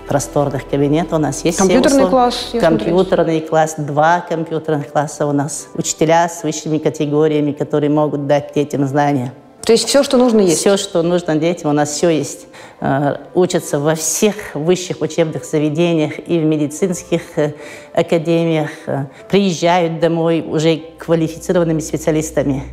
[0.08, 1.14] просторных кабинетах.
[1.14, 5.68] У нас есть Компьютерный класс, я смотрю, Компьютерный класс, два компьютерных класса у нас.
[5.74, 9.34] Учителя с высшими категориями, которые могут дать детям знания.
[9.66, 10.60] То есть все, что нужно, есть?
[10.60, 12.46] Все, что нужно детям, у нас все есть.
[12.82, 17.54] Э, Учатся во всех высших учебных заведениях и в медицинских э,
[17.92, 18.70] академиях.
[18.86, 22.64] Э, Приезжают домой уже квалифицированными специалистами.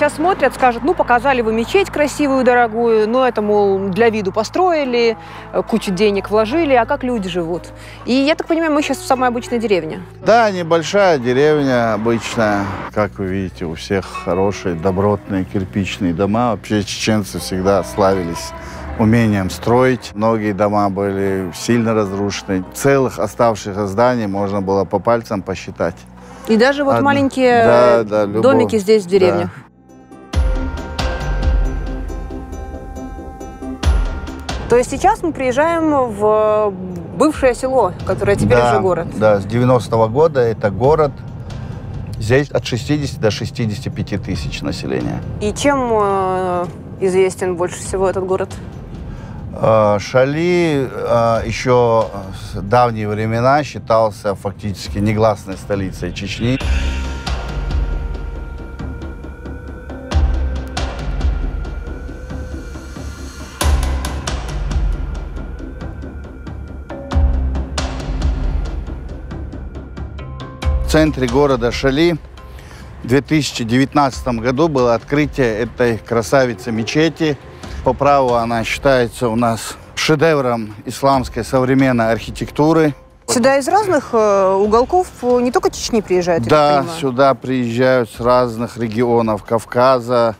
[0.00, 5.18] Сейчас смотрят, скажут, ну, показали вы мечеть красивую, дорогую, но это, мол, для виду построили,
[5.52, 7.64] э, кучу денег вложили, а как люди живут?
[8.06, 10.00] И я так понимаю, мы сейчас в самой обычной деревне.
[10.24, 12.64] Да, небольшая деревня обычная.
[12.94, 16.52] Как вы видите, у всех хорошие, добротные кирпичные дома.
[16.52, 18.52] Вообще чеченцы всегда славились
[18.98, 20.12] умением строить.
[20.14, 22.64] Многие дома были сильно разрушены.
[22.72, 25.96] Целых оставшихся зданий можно было по пальцам посчитать.
[26.48, 28.42] И даже вот Одно- маленькие Да, да, любовь.
[28.42, 29.50] домики здесь в деревнях.
[34.70, 36.72] То есть сейчас мы приезжаем в
[37.18, 39.08] бывшее село, которое теперь да, уже город.
[39.16, 41.10] Да, с 90-го года это город.
[42.20, 45.20] Здесь от 60 до 65 тысяч населения.
[45.40, 46.66] И чем э,
[47.00, 48.50] известен больше всего этот город?
[49.60, 52.06] Э, Шали э, еще
[52.52, 56.60] с давние времена считался фактически негласной столицей Чечни.
[70.90, 72.16] Центре города Шали
[73.04, 77.38] в 2019 году было открытие этой красавицы мечети.
[77.84, 82.92] По праву она считается у нас шедевром исламской современной архитектуры.
[83.28, 88.76] Сюда из разных э, уголков э, не только Чечни приезжают, Да, сюда приезжают с разных
[88.76, 90.34] регионов Кавказа.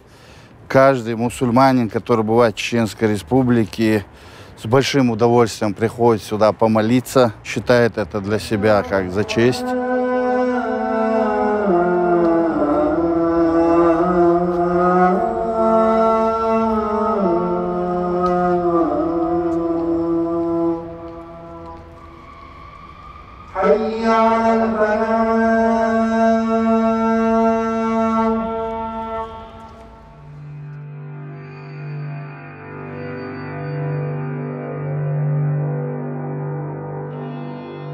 [0.66, 4.04] Каждый мусульманин, который бывает в Чеченской Республике,
[4.60, 9.64] с большим удовольствием приходит сюда помолиться, считает это для себя как за честь.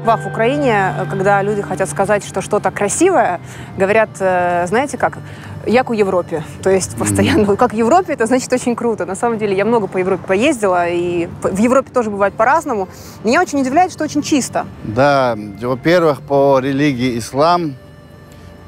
[0.07, 3.41] Вах, в Украине, когда люди хотят сказать, что что-то красивое,
[3.77, 5.17] говорят, э, знаете как,
[5.65, 6.45] як у Европе.
[6.63, 9.05] То есть постоянно, как в Европе, это значит очень круто.
[9.05, 12.87] На самом деле я много по Европе поездила, и в Европе тоже бывает по-разному.
[13.25, 14.65] Меня очень удивляет, что очень чисто.
[14.85, 17.75] Да, во-первых, по религии ислам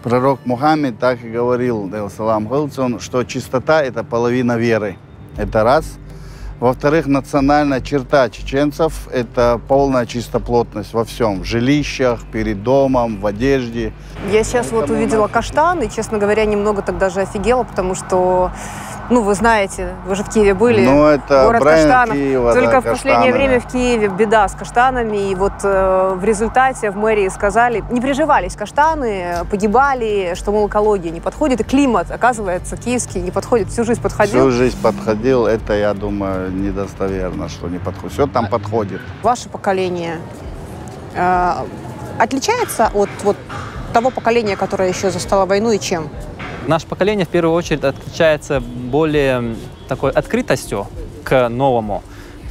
[0.04, 2.50] пророк Мухаммед так и говорил, салам
[3.00, 4.98] что чистота– это половина веры.
[5.38, 5.86] Это раз.
[6.60, 11.40] Во-вторых, национальная черта чеченцев– это полная чистоплотность во всем.
[11.40, 13.94] В жилищах, перед домом, в одежде.
[14.30, 18.52] Я сейчас вот увидела каштан, и, честно говоря, немного так даже офигела, потому что,
[19.10, 20.86] ну, вы знаете, вы же в Киеве были.
[20.86, 22.16] Ну, это город бренд каштанов.
[22.16, 26.14] Киева, Только да, в последнее каштаны, время в Киеве беда с каштанами, и вот э,
[26.16, 31.64] в результате в мэрии сказали, не приживались каштаны, погибали, что, мол, экология не подходит, и
[31.64, 34.40] климат, оказывается, киевский не подходит, всю жизнь подходил.
[34.40, 38.14] Всю жизнь подходил, это, я думаю, недостоверно, что не подходит.
[38.14, 39.02] Все там подходит.
[39.24, 40.18] Ваше поколение
[41.16, 41.54] э,
[42.20, 43.38] отличается от вот
[43.94, 46.10] того поколения, которое еще застало войну, и чем?
[46.70, 49.56] Наше поколение в первую очередь отличается более
[49.88, 50.86] такой открытостью
[51.24, 52.04] к новому.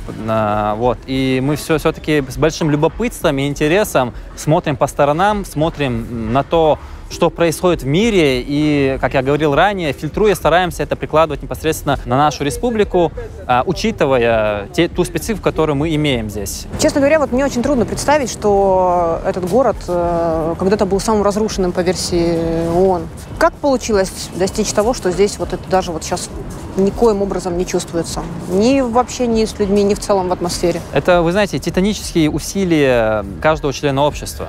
[0.08, 0.98] Вот.
[1.06, 6.80] И мы все все-таки с большим любопытством и интересом смотрим по сторонам, смотрим на то,
[7.10, 12.16] что происходит в мире, и, как я говорил ранее, фильтруя, стараемся это прикладывать непосредственно на
[12.16, 13.12] нашу республику,
[13.46, 16.66] а, учитывая те- ту специфику, которую мы имеем здесь.
[16.78, 21.72] Честно говоря, вот мне очень трудно представить, что этот город э, когда-то был самым разрушенным
[21.72, 23.08] по версии ООН.
[23.38, 26.28] Как получилось достичь того, что здесь вот это даже вот сейчас
[26.76, 28.22] никоим образом не чувствуется?
[28.50, 30.80] Ни в общении с людьми, ни в целом в атмосфере.
[30.92, 34.48] Это, вы знаете, титанические усилия каждого члена общества.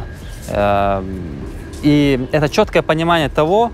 [1.82, 3.72] И это четкое понимание того,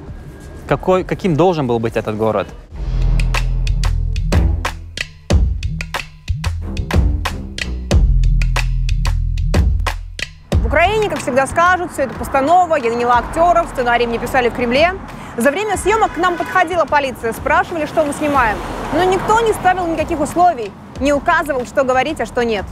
[0.68, 2.48] какой, каким должен был быть этот город.
[10.52, 14.54] В Украине, как всегда скажут, все это постанова, я наняла актеров, сценарий мне писали в
[14.54, 14.94] Кремле.
[15.38, 18.58] За время съемок к нам подходила полиция, спрашивали, что мы снимаем.
[18.94, 22.66] Но никто не ставил никаких условий, не указывал, что говорить, а что нет.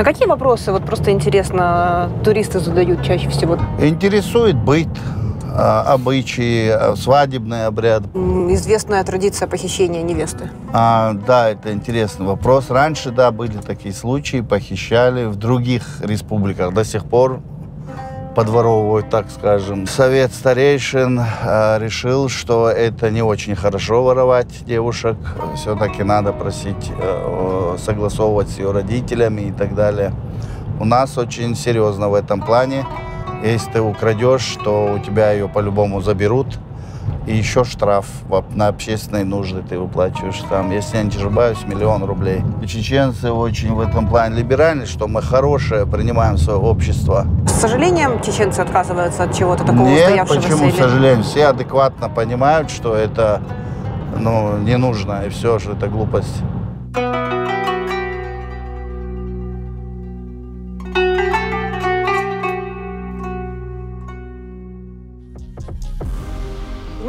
[0.00, 3.58] А какие вопросы, вот просто интересно, туристы задают чаще всего?
[3.78, 4.88] Интересует быт,
[5.54, 8.04] а, обычаи, а, свадебный обряд.
[8.14, 10.48] Известная традиция похищения невесты.
[10.72, 12.70] А, да, это интересный вопрос.
[12.70, 16.72] Раньше, да, были такие случаи, похищали в других республиках.
[16.72, 17.42] До сих пор
[18.34, 19.86] подворовывают, так скажем.
[19.86, 25.16] Совет старейшин а, решил, что это не очень хорошо воровать девушек.
[25.56, 30.12] Все-таки надо просить, э, согласовывать с ее родителями и так далее.
[30.78, 32.86] У нас очень серьезно в этом плане.
[33.44, 36.58] Если ты украдешь, то у тебя ее по-любому заберут.
[37.26, 38.06] И еще штраф
[38.54, 42.42] на общественные нужды ты выплачиваешь там, если я не ошибаюсь, миллион рублей.
[42.62, 47.26] И чеченцы очень в этом плане либеральны, что мы хорошее принимаем в свое общество.
[47.46, 50.48] С сожалением чеченцы отказываются от чего-то такого Нет, устоявшегося?
[50.48, 53.40] почему, или- к сожалению, все адекватно понимают, что это
[54.16, 56.42] ну, не нужно, и все, что это глупость.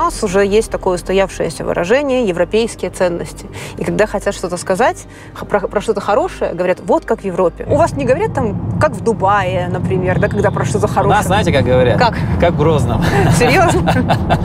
[0.01, 3.45] Нас уже есть такое устоявшееся выражение «европейские ценности».
[3.77, 5.05] И когда хотят что-то сказать
[5.47, 7.65] про, про что-то хорошее, говорят «вот как в Европе».
[7.69, 11.15] У вас не говорят там, как в Дубае, например, да, когда про что-то У хорошее?
[11.17, 11.99] нас, знаете, как говорят?
[11.99, 12.15] Как?
[12.39, 13.03] Как в Грозном.
[13.37, 13.91] Серьезно?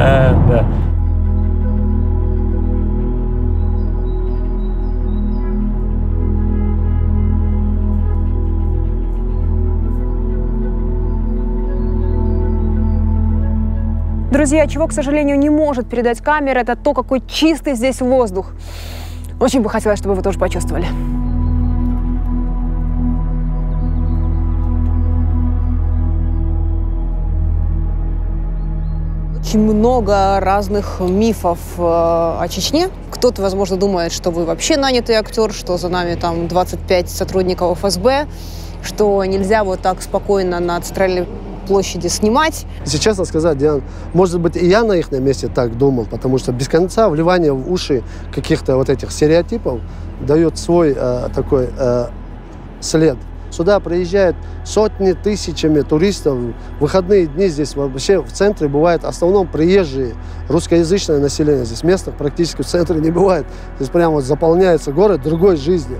[0.00, 0.64] Э, Да.
[14.38, 18.52] Друзья, чего, к сожалению, не может передать камера, это то, какой чистый здесь воздух.
[19.40, 20.86] Очень бы хотелось, чтобы вы тоже почувствовали.
[29.40, 32.90] Очень много разных мифов э, о Чечне.
[33.10, 38.28] Кто-то, возможно, думает, что вы вообще нанятый актер, что за нами там 25 сотрудников ФСБ,
[38.84, 41.26] что нельзя вот так спокойно на центральной
[41.68, 42.66] площади снимать.
[42.84, 43.82] Если честно сказать, Диан,
[44.14, 47.70] может быть, и я на их месте так думал, потому что без конца вливание в
[47.70, 48.02] уши
[48.34, 49.80] каких-то вот этих стереотипов
[50.26, 52.06] дает свой э, такой э,
[52.80, 53.16] след.
[53.50, 56.36] Сюда приезжают сотни тысячами туристов.
[56.36, 60.14] В выходные дни здесь вообще в центре бывает в основном приезжие,
[60.48, 61.64] русскоязычное население.
[61.64, 63.46] Здесь местных практически в центре не бывает.
[63.76, 65.98] Здесь прямо вот заполняется город другой жизнью.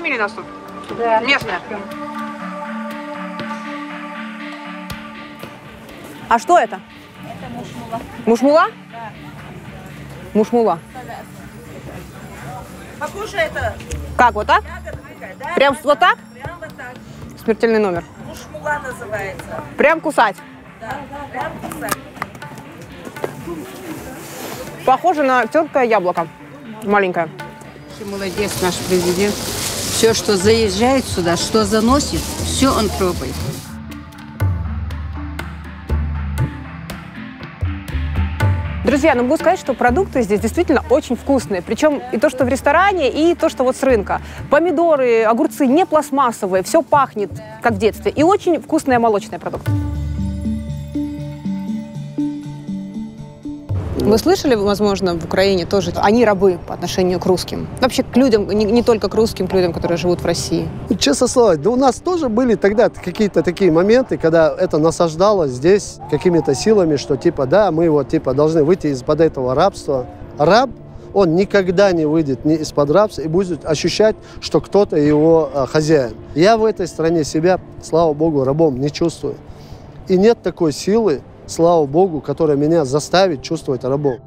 [0.00, 0.46] Накормили нас тут?
[0.96, 1.20] Да.
[1.20, 1.60] Местные.
[6.28, 6.80] А что это?
[7.22, 8.00] Это мушмула.
[8.24, 8.66] Мушмула?
[8.90, 9.12] Да.
[10.32, 10.78] Мушмула.
[12.98, 13.74] Похоже это
[14.16, 14.64] Как, вот так?
[14.64, 15.54] да?
[15.54, 16.18] Прям вот так?
[16.34, 16.94] Прям вот так.
[17.44, 18.04] Смертельный номер.
[18.26, 19.64] Мушмула называется.
[19.76, 20.36] Прям кусать.
[20.80, 20.96] Да,
[21.30, 21.96] прям кусать.
[24.86, 26.26] Похоже на теркое яблоко.
[26.84, 27.28] Маленькое.
[28.06, 29.34] Молодец наш президент.
[30.00, 33.34] Все, что заезжает сюда, что заносит, все он пробует.
[38.82, 41.60] Друзья, ну могу сказать, что продукты здесь действительно очень вкусные.
[41.60, 44.22] Причем и то, что в ресторане, и то, что вот с рынка.
[44.48, 47.30] Помидоры, огурцы не пластмассовые, все пахнет,
[47.60, 48.10] как в детстве.
[48.10, 49.70] И очень вкусные молочные продукты.
[54.00, 57.68] Вы слышали, возможно, в Украине тоже, они рабы по отношению к русским?
[57.80, 60.68] Вообще к людям, не, не только к русским, к людям, которые живут в России.
[60.98, 65.98] Честно слово, да у нас тоже были тогда какие-то такие моменты, когда это насаждалось здесь
[66.10, 70.06] какими-то силами, что типа, да, мы вот типа должны выйти из-под этого рабства.
[70.38, 70.70] Раб,
[71.12, 76.14] он никогда не выйдет ни из-под рабства и будет ощущать, что кто-то его а, хозяин.
[76.34, 79.34] Я в этой стране себя, слава богу, рабом не чувствую.
[80.08, 81.20] И нет такой силы,
[81.50, 84.20] слава богу, которая меня заставит чувствовать рабом.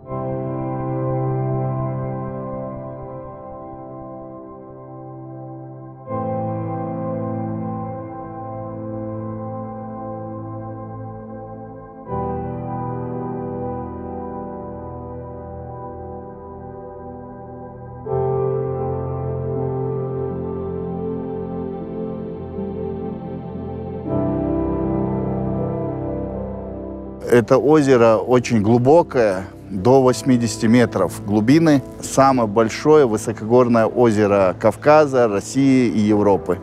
[27.34, 31.82] Это озеро очень глубокое, до 80 метров глубины.
[32.00, 36.60] Самое большое высокогорное озеро Кавказа, России и Европы.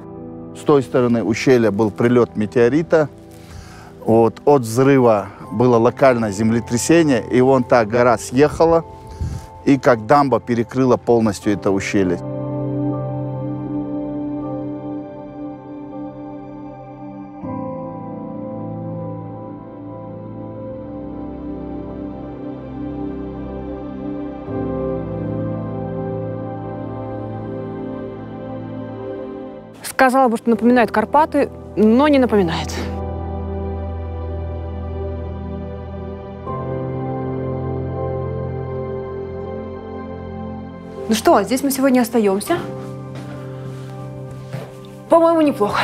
[0.57, 3.09] С той стороны ущелья был прилет метеорита.
[4.07, 8.85] Вот, от взрыва было локальное землетрясение, и вон та гора съехала,
[9.64, 12.21] и как дамба перекрыла полностью это ущелье.
[30.01, 32.72] Сказала бы, что напоминает Карпаты, но не напоминает.
[41.07, 42.57] Ну что, здесь мы сегодня остаемся.
[45.11, 45.80] По-моему, неплохо.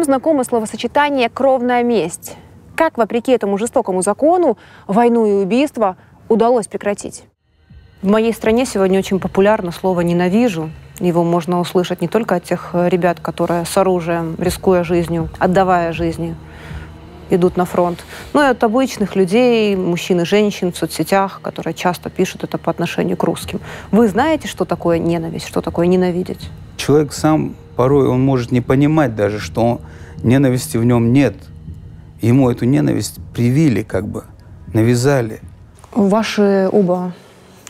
[0.00, 2.34] Всем знакомо словосочетание «кровная месть».
[2.74, 5.98] Как, вопреки этому жестокому закону, войну и убийство
[6.30, 7.24] удалось прекратить?
[8.00, 10.70] В моей стране сегодня очень популярно слово «ненавижу».
[11.00, 15.92] Его можно услышать не только от тех э, ребят, которые с оружием, рискуя жизнью, отдавая
[15.92, 16.34] жизни,
[17.28, 22.08] идут на фронт, но и от обычных людей, мужчин и женщин в соцсетях, которые часто
[22.08, 23.60] пишут это по отношению к русским.
[23.90, 26.48] Вы знаете, что такое ненависть, что такое ненавидеть?
[26.78, 29.80] Человек сам порой он может не понимать даже, что он,
[30.22, 31.34] ненависти в нем нет.
[32.20, 34.24] Ему эту ненависть привили, как бы,
[34.74, 35.40] навязали.
[35.94, 37.14] Ваши оба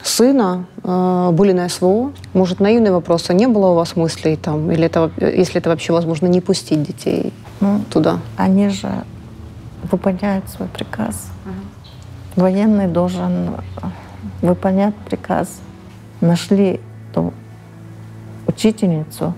[0.03, 2.11] сына э, были на СВО.
[2.33, 5.93] Может, наивный вопрос, а не было у вас мыслей там, или это, если это вообще
[5.93, 8.19] возможно, не пустить детей Ну, туда?
[8.37, 8.91] Они же
[9.93, 11.31] выполняют свой приказ.
[12.35, 13.51] Военный должен
[14.43, 15.61] выполнять приказ.
[16.21, 16.81] Нашли
[17.15, 17.33] ту
[18.51, 19.35] учительницу,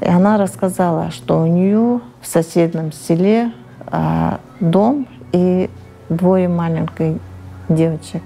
[0.00, 3.52] и она рассказала, что у нее в соседнем селе
[3.86, 5.70] а, дом и
[6.08, 7.20] двое маленьких
[7.68, 8.22] девочек.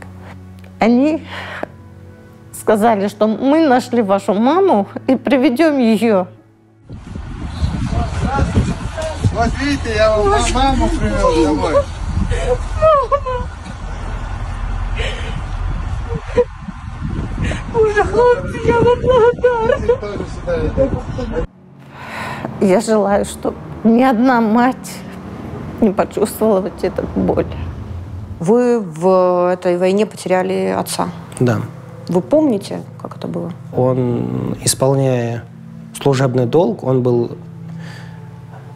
[0.78, 1.24] Они
[2.52, 6.26] сказали, что мы нашли вашу маму и приведем ее.
[9.32, 11.74] Вот видите, я вам маму привел домой.
[18.68, 19.96] Я вам благодарна.
[22.60, 24.92] Я желаю, чтобы ни одна мать
[25.80, 27.46] не почувствовала вот эту боль.
[28.40, 31.08] Вы в этой войне потеряли отца.
[31.40, 31.60] Да.
[32.08, 33.52] Вы помните, как это было?
[33.76, 35.44] Он, исполняя
[36.00, 37.32] служебный долг, он был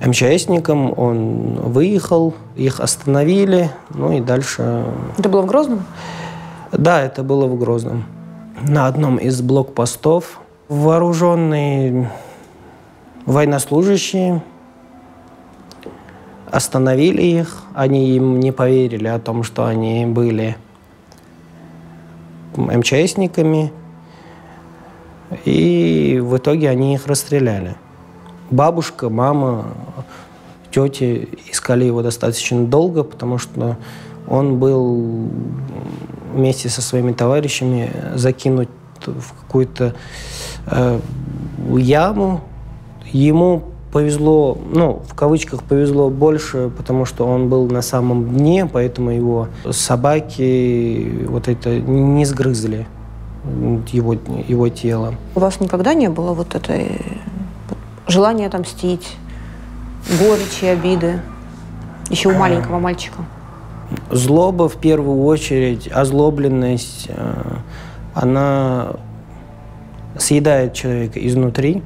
[0.05, 4.85] МЧСником, он выехал, их остановили, ну и дальше...
[5.17, 5.85] Это было в Грозном?
[6.73, 8.05] Да, это было в Грозном.
[8.65, 12.13] На одном из блокпостов вооруженные
[13.27, 14.41] военнослужащие
[16.49, 17.65] остановили их.
[17.75, 20.57] Они им не поверили о том, что они были
[22.55, 23.73] МЧСниками.
[25.45, 27.75] И в итоге они их расстреляли.
[28.51, 29.75] Бабушка, мама,
[30.71, 33.77] тети искали его достаточно долго, потому что
[34.29, 35.31] он был
[36.33, 38.69] вместе со своими товарищами закинут
[39.05, 39.95] в какую-то
[40.67, 41.01] э,
[41.77, 42.41] яму.
[43.13, 49.11] Ему повезло, ну, в кавычках повезло больше, потому что он был на самом дне, поэтому
[49.11, 52.87] его собаки вот это не сгрызли
[53.93, 54.15] его,
[54.49, 55.15] его тело.
[55.35, 57.03] У вас никогда не было вот этой
[58.07, 59.17] желания отомстить,
[60.19, 61.21] горечи, обиды?
[62.09, 63.25] Еще у маленького мальчика.
[64.11, 67.35] Злоба в первую очередь, озлобленность, э,
[68.15, 68.93] она
[70.19, 71.83] съедает человека изнутри.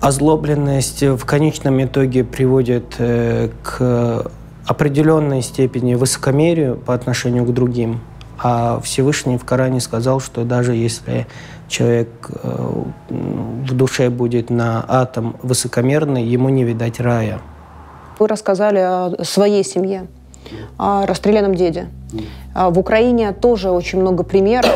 [0.00, 4.30] Озлобленность в конечном итоге приводит э, к
[4.66, 8.00] определенной степени высокомерию по отношению к другим.
[8.40, 11.26] А Всевышний в Коране сказал, что даже если
[11.68, 17.40] человек э, в душе будет на атом высокомерный, ему не видать рая.
[18.18, 20.06] Вы рассказали о своей семье,
[20.76, 21.88] о расстрелянном деде.
[22.54, 24.72] А В Украине тоже очень много примеров,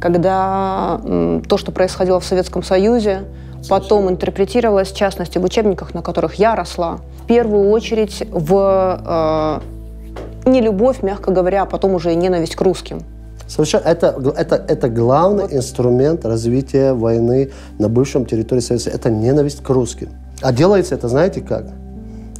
[0.00, 1.00] когда
[1.48, 3.22] то, что происходило в Советском Союзе,
[3.68, 9.60] потом интерпретировалось, в частности, в учебниках, на которых я росла, в первую очередь в
[10.44, 13.00] э, нелюбовь, мягко говоря, а потом уже и ненависть к русским.
[13.48, 19.08] Совершенно, это, это, это главный инструмент развития войны на бывшем территории Советского Союза.
[19.08, 20.10] Это ненависть к русским.
[20.42, 21.64] А делается это, знаете как?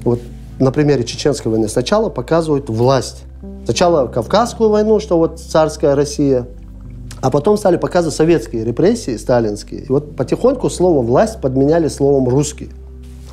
[0.06, 0.20] Вот
[0.60, 1.68] на примере чеченской войны.
[1.68, 3.24] Сначала показывают власть.
[3.64, 6.46] Сначала Кавказскую войну, что вот царская Россия,
[7.20, 9.80] а потом стали показывать советские репрессии, сталинские.
[9.80, 12.70] И вот потихоньку слово «власть» подменяли словом «русский».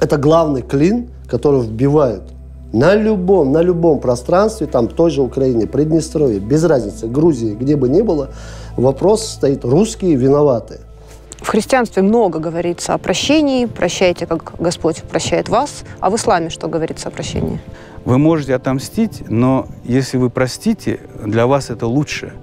[0.02, 2.24] Это главный клин, который вбивают
[2.74, 7.76] на любом, на любом пространстве, там, в той же Украине, Приднестровье, без разницы, Грузии, где
[7.76, 8.30] бы ни было,
[8.78, 10.80] вопрос стоит «русские виноваты».
[11.44, 13.66] В христианстве много говорится о прощении.
[13.66, 15.84] Прощайте, как Господь прощает вас.
[16.00, 17.60] А в исламе что говорится о прощении?
[18.06, 22.34] Вы можете отомстить, но если вы простите, для вас это лучше.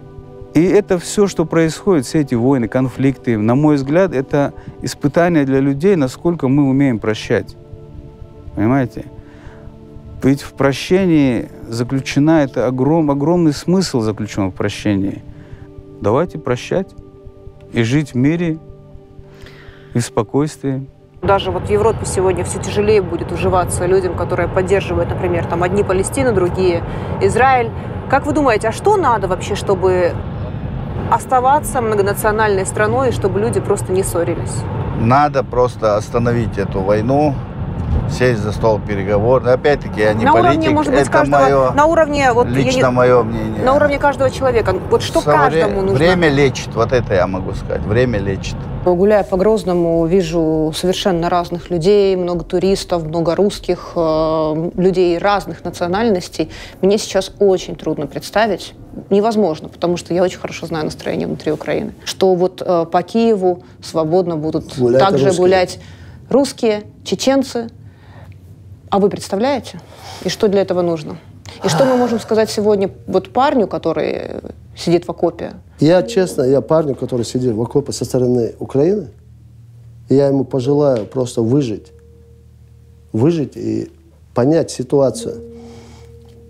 [0.53, 5.61] И это все, что происходит, все эти войны, конфликты, на мой взгляд, это испытание для
[5.61, 7.57] людей, насколько мы умеем прощать.
[8.55, 9.07] Понимаете?
[10.23, 15.23] Ведь в прощении заключена, это огром, огромный смысл заключен в прощении.
[16.03, 16.91] Давайте прощать
[17.73, 18.59] и жить в мире
[19.95, 20.87] и в спокойствии.
[21.23, 25.83] Даже вот в Европе сегодня все тяжелее будет уживаться людям, которые поддерживают, например, там одни
[25.85, 26.83] Палестину, другие
[27.21, 27.71] Израиль.
[28.09, 30.13] Как вы думаете, а что надо вообще, чтобы
[31.11, 34.63] оставаться многонациональной страной, и чтобы люди просто не ссорились?
[34.99, 37.35] Надо просто остановить эту войну,
[38.11, 39.47] сесть за стол переговоров.
[39.47, 42.87] Опять-таки, я не на политик, уровне, может быть, это каждого, мое, на уровне вот лично
[42.87, 43.65] не- мое мнение.
[43.65, 44.75] на уровне каждого человека.
[44.91, 45.99] Вот что Со вре- каждому нужно?
[45.99, 47.83] Время лечит, вот это я могу сказать.
[47.83, 48.57] Время лечит.
[48.85, 56.51] Гуляя по Грозному, вижу совершенно разных людей, много туристов, много русских, э, людей разных национальностей.
[56.81, 58.73] Мне сейчас очень трудно представить,
[59.11, 63.65] невозможно, потому что я очень хорошо знаю настроение внутри Украины, что вот э, по Киеву
[63.83, 65.43] свободно будут Гулять также русские.
[65.43, 65.79] гулять
[66.31, 67.69] русские, чеченцы.
[68.89, 69.79] А вы представляете?
[70.25, 71.19] И что для этого нужно?
[71.63, 74.41] И что мы можем сказать сегодня вот парню, который
[74.75, 79.09] сидит в окопе, Я, честно, я парню, который сидит в окопе со стороны Украины,
[80.11, 81.93] я ему пожелаю просто выжить.
[83.13, 83.91] Выжить и
[84.35, 85.41] понять ситуацию.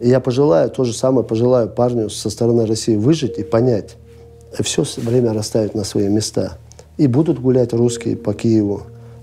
[0.00, 3.96] И я пожелаю, то же самое пожелаю парню со стороны России выжить и понять.
[4.58, 6.58] И все время расставить на свои места.
[6.96, 8.82] И будут гулять русские по Киеву,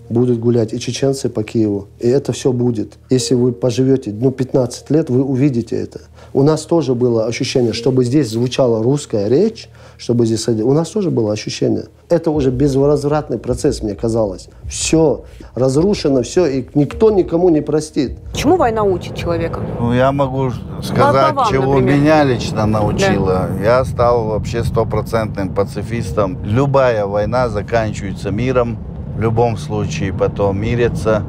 [0.10, 1.88] будут гулять и чеченцы по Киеву.
[2.00, 2.98] И это все будет.
[3.10, 6.02] Если вы поживете, ну, 15 лет, вы увидите это.
[6.34, 10.48] У нас тоже было ощущение, чтобы здесь звучала русская речь, чтобы здесь...
[10.48, 11.86] У нас тоже было ощущение.
[12.10, 14.50] Это уже безвозвратный процесс, мне казалось.
[14.70, 15.24] Все
[15.56, 18.18] разрушено, все, и никто никому не простит.
[18.34, 19.62] чему война учит человека?
[19.80, 20.52] Ну, я могу
[20.82, 22.00] сказать, вам, чего например.
[22.00, 23.50] меня лично научило.
[23.64, 26.38] Я стал вообще стопроцентным пацифистом.
[26.44, 28.78] Любая война заканчивается миром.
[29.18, 31.24] В любом случае потом мирятся,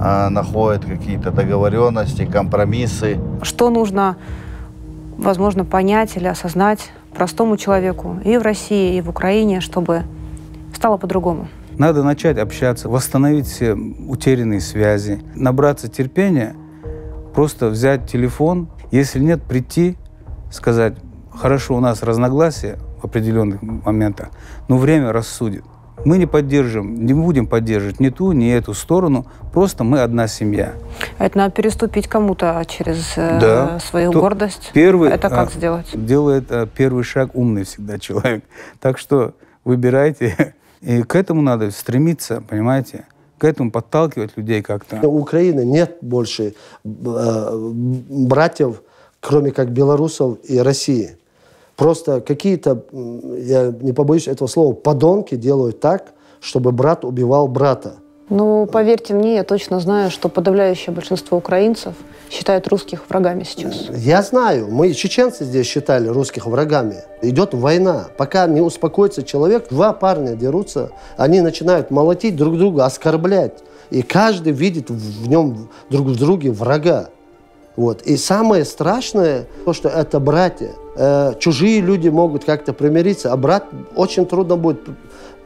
[0.00, 3.18] а, находят какие-то договоренности, компромиссы.
[3.42, 4.16] Что нужно,
[5.18, 10.04] возможно, понять или осознать простому человеку и в России, и в Украине, чтобы
[10.72, 11.48] стало по-другому?
[11.76, 16.54] Надо начать общаться, восстановить все утерянные связи, набраться терпения,
[17.34, 19.96] просто взять телефон, если нет, прийти,
[20.52, 20.94] сказать,
[21.34, 24.28] хорошо, у нас разногласия в определенных моментах,
[24.68, 25.64] но время рассудит.
[26.04, 30.74] Мы не поддержим, не будем поддерживать ни ту, ни эту сторону, просто мы одна семья.
[31.18, 33.78] Это надо переступить кому-то через э, Да.
[33.80, 34.70] свою Кто гордость.
[34.72, 35.86] Первый, Это как а, сделать?
[35.92, 38.44] Делает а, первый шаг умный всегда человек.
[38.80, 39.34] Так что
[39.64, 40.54] выбирайте.
[40.80, 43.04] И к этому надо стремиться, понимаете?
[43.36, 45.06] К этому подталкивать людей как-то.
[45.06, 47.70] У Украины нет больше э,
[48.08, 48.82] братьев,
[49.20, 51.16] кроме как белорусов и России.
[51.80, 57.94] Просто какие-то, я не побоюсь этого слова, подонки делают так, чтобы брат убивал брата.
[58.28, 61.94] Ну, поверьте мне, я точно знаю, что подавляющее большинство украинцев
[62.30, 63.88] считают русских врагами сейчас.
[63.96, 66.96] Я знаю, мы чеченцы здесь считали русских врагами.
[67.22, 68.08] Идет война.
[68.18, 73.64] Пока не успокоится человек, два парня дерутся, они начинают молотить друг друга, оскорблять.
[73.88, 77.08] И каждый видит в нем друг в друге врага.
[77.76, 78.02] Вот.
[78.02, 80.72] И самое страшное, то, что это братья.
[80.96, 84.80] Э, чужие люди могут как-то примириться, а брат очень трудно будет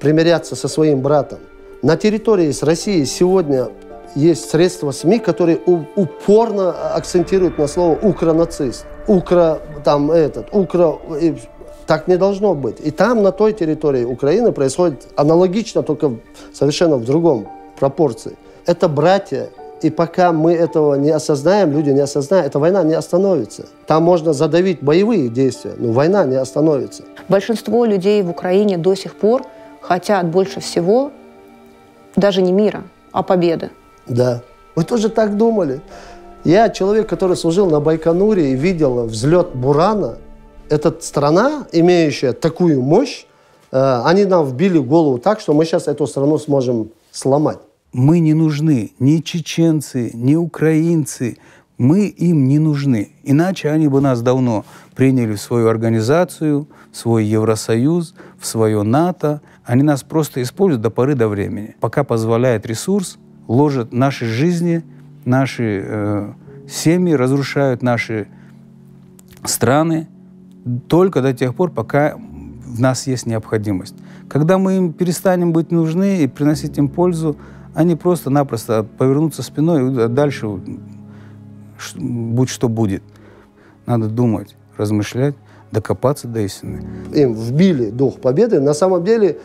[0.01, 1.39] примиряться со своим братом.
[1.83, 3.69] На территории с Россией сегодня
[4.15, 5.59] есть средства СМИ, которые
[5.97, 8.87] упорно акцентируют на слово «укронацист».
[9.07, 11.37] «Укро» там этот, «укро» и
[11.87, 12.81] так не должно быть.
[12.81, 16.13] И там, на той территории Украины, происходит аналогично, только
[16.53, 17.49] совершенно в другом
[17.79, 18.37] пропорции.
[18.67, 19.51] Это братья,
[19.85, 23.67] и пока мы этого не осознаем, люди не осознают, эта война не остановится.
[23.87, 27.03] Там можно задавить боевые действия, но война не остановится.
[27.29, 29.43] Большинство людей в Украине до сих пор
[29.83, 31.11] хотят больше всего
[32.17, 33.73] даже не мира, а победы.
[34.07, 34.41] Да.
[34.75, 35.83] Вы тоже так думали?
[36.45, 40.17] Я человек, который служил на Байконуре и видел взлет Бурана.
[40.71, 43.27] Эта страна, имеющая такую мощь,
[43.71, 47.59] э, они нам вбили в голову так, что мы сейчас эту страну сможем сломать.
[47.95, 51.39] Мы не нужны ни чеченцы, ни украинцы.
[51.79, 53.13] Мы им не нужны.
[53.23, 54.65] Иначе они бы нас давно
[54.97, 59.43] приняли в свою организацию, в свой Евросоюз, в свое НАТО.
[59.65, 61.77] Они нас просто используют до поры до времени.
[61.79, 63.17] Пока позволяет ресурс,
[63.47, 64.83] ложат наши жизни,
[65.25, 66.33] наши э,
[66.69, 68.27] семьи, разрушают наши
[69.45, 70.09] страны
[70.89, 73.95] только до тех пор, пока в нас есть необходимость.
[74.29, 77.37] Когда мы им перестанем быть нужны и приносить им пользу,
[77.75, 80.49] они просто-напросто повернутся спиной и дальше
[81.97, 83.03] будь что будет.
[83.87, 85.35] Надо думать, размышлять,
[85.73, 86.83] докопаться до истины.
[87.13, 88.61] Им вбили дух победы.
[88.61, 89.39] На самом деле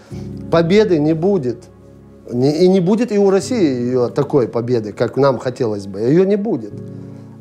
[0.51, 1.65] победы не будет.
[2.32, 5.99] И не будет и у России ее такой победы, как нам хотелось бы.
[5.99, 6.73] Ее не будет.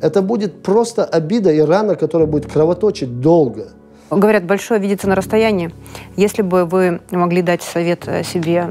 [0.01, 3.67] Это будет просто обида и рана, которая будет кровоточить долго.
[4.09, 5.71] Говорят, большое видится на расстоянии.
[6.15, 8.67] Если бы вы могли дать совет себе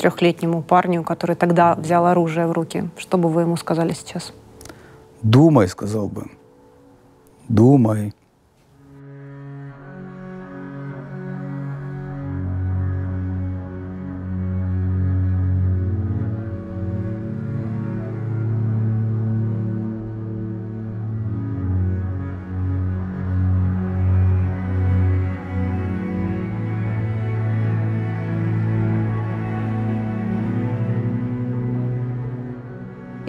[0.00, 4.32] 23-летнему парню, который тогда взял оружие в руки, что бы вы ему сказали сейчас?
[5.22, 6.26] Думай, сказал бы.
[7.48, 8.14] Думай.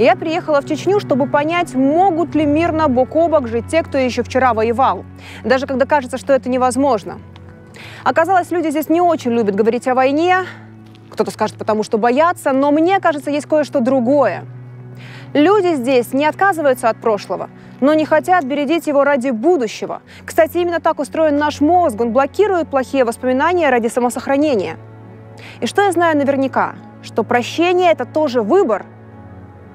[0.02, 4.00] Я приехала в Чечню, чтобы понять, могут ли мирно бок о бок жить те, кто
[4.00, 5.06] еще вчера воевал.
[5.44, 7.20] Даже когда кажется, что это невозможно.
[8.04, 10.40] Оказалось, люди здесь не очень любят говорить о войне.
[11.12, 14.46] Кто-то скажет, потому что боятся, но мне кажется, есть кое-что другое.
[15.36, 20.02] Люди здесь не отказываются от прошлого, но не хотят бередить его ради будущего.
[20.26, 22.02] Кстати, именно так устроен наш мозг.
[22.02, 24.78] Он блокирует плохие воспоминания ради самосохранения.
[25.60, 26.74] И что я знаю наверняка?
[27.04, 28.88] Что прощение– это тоже выбор–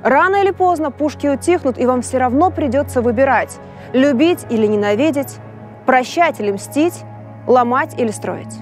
[0.07, 3.59] Рано или поздно пушки утихнут, и вам все равно придется выбирать–
[3.93, 5.39] любить или ненавидеть,
[5.85, 7.03] прощать или мстить,
[7.49, 8.55] ломать или строить.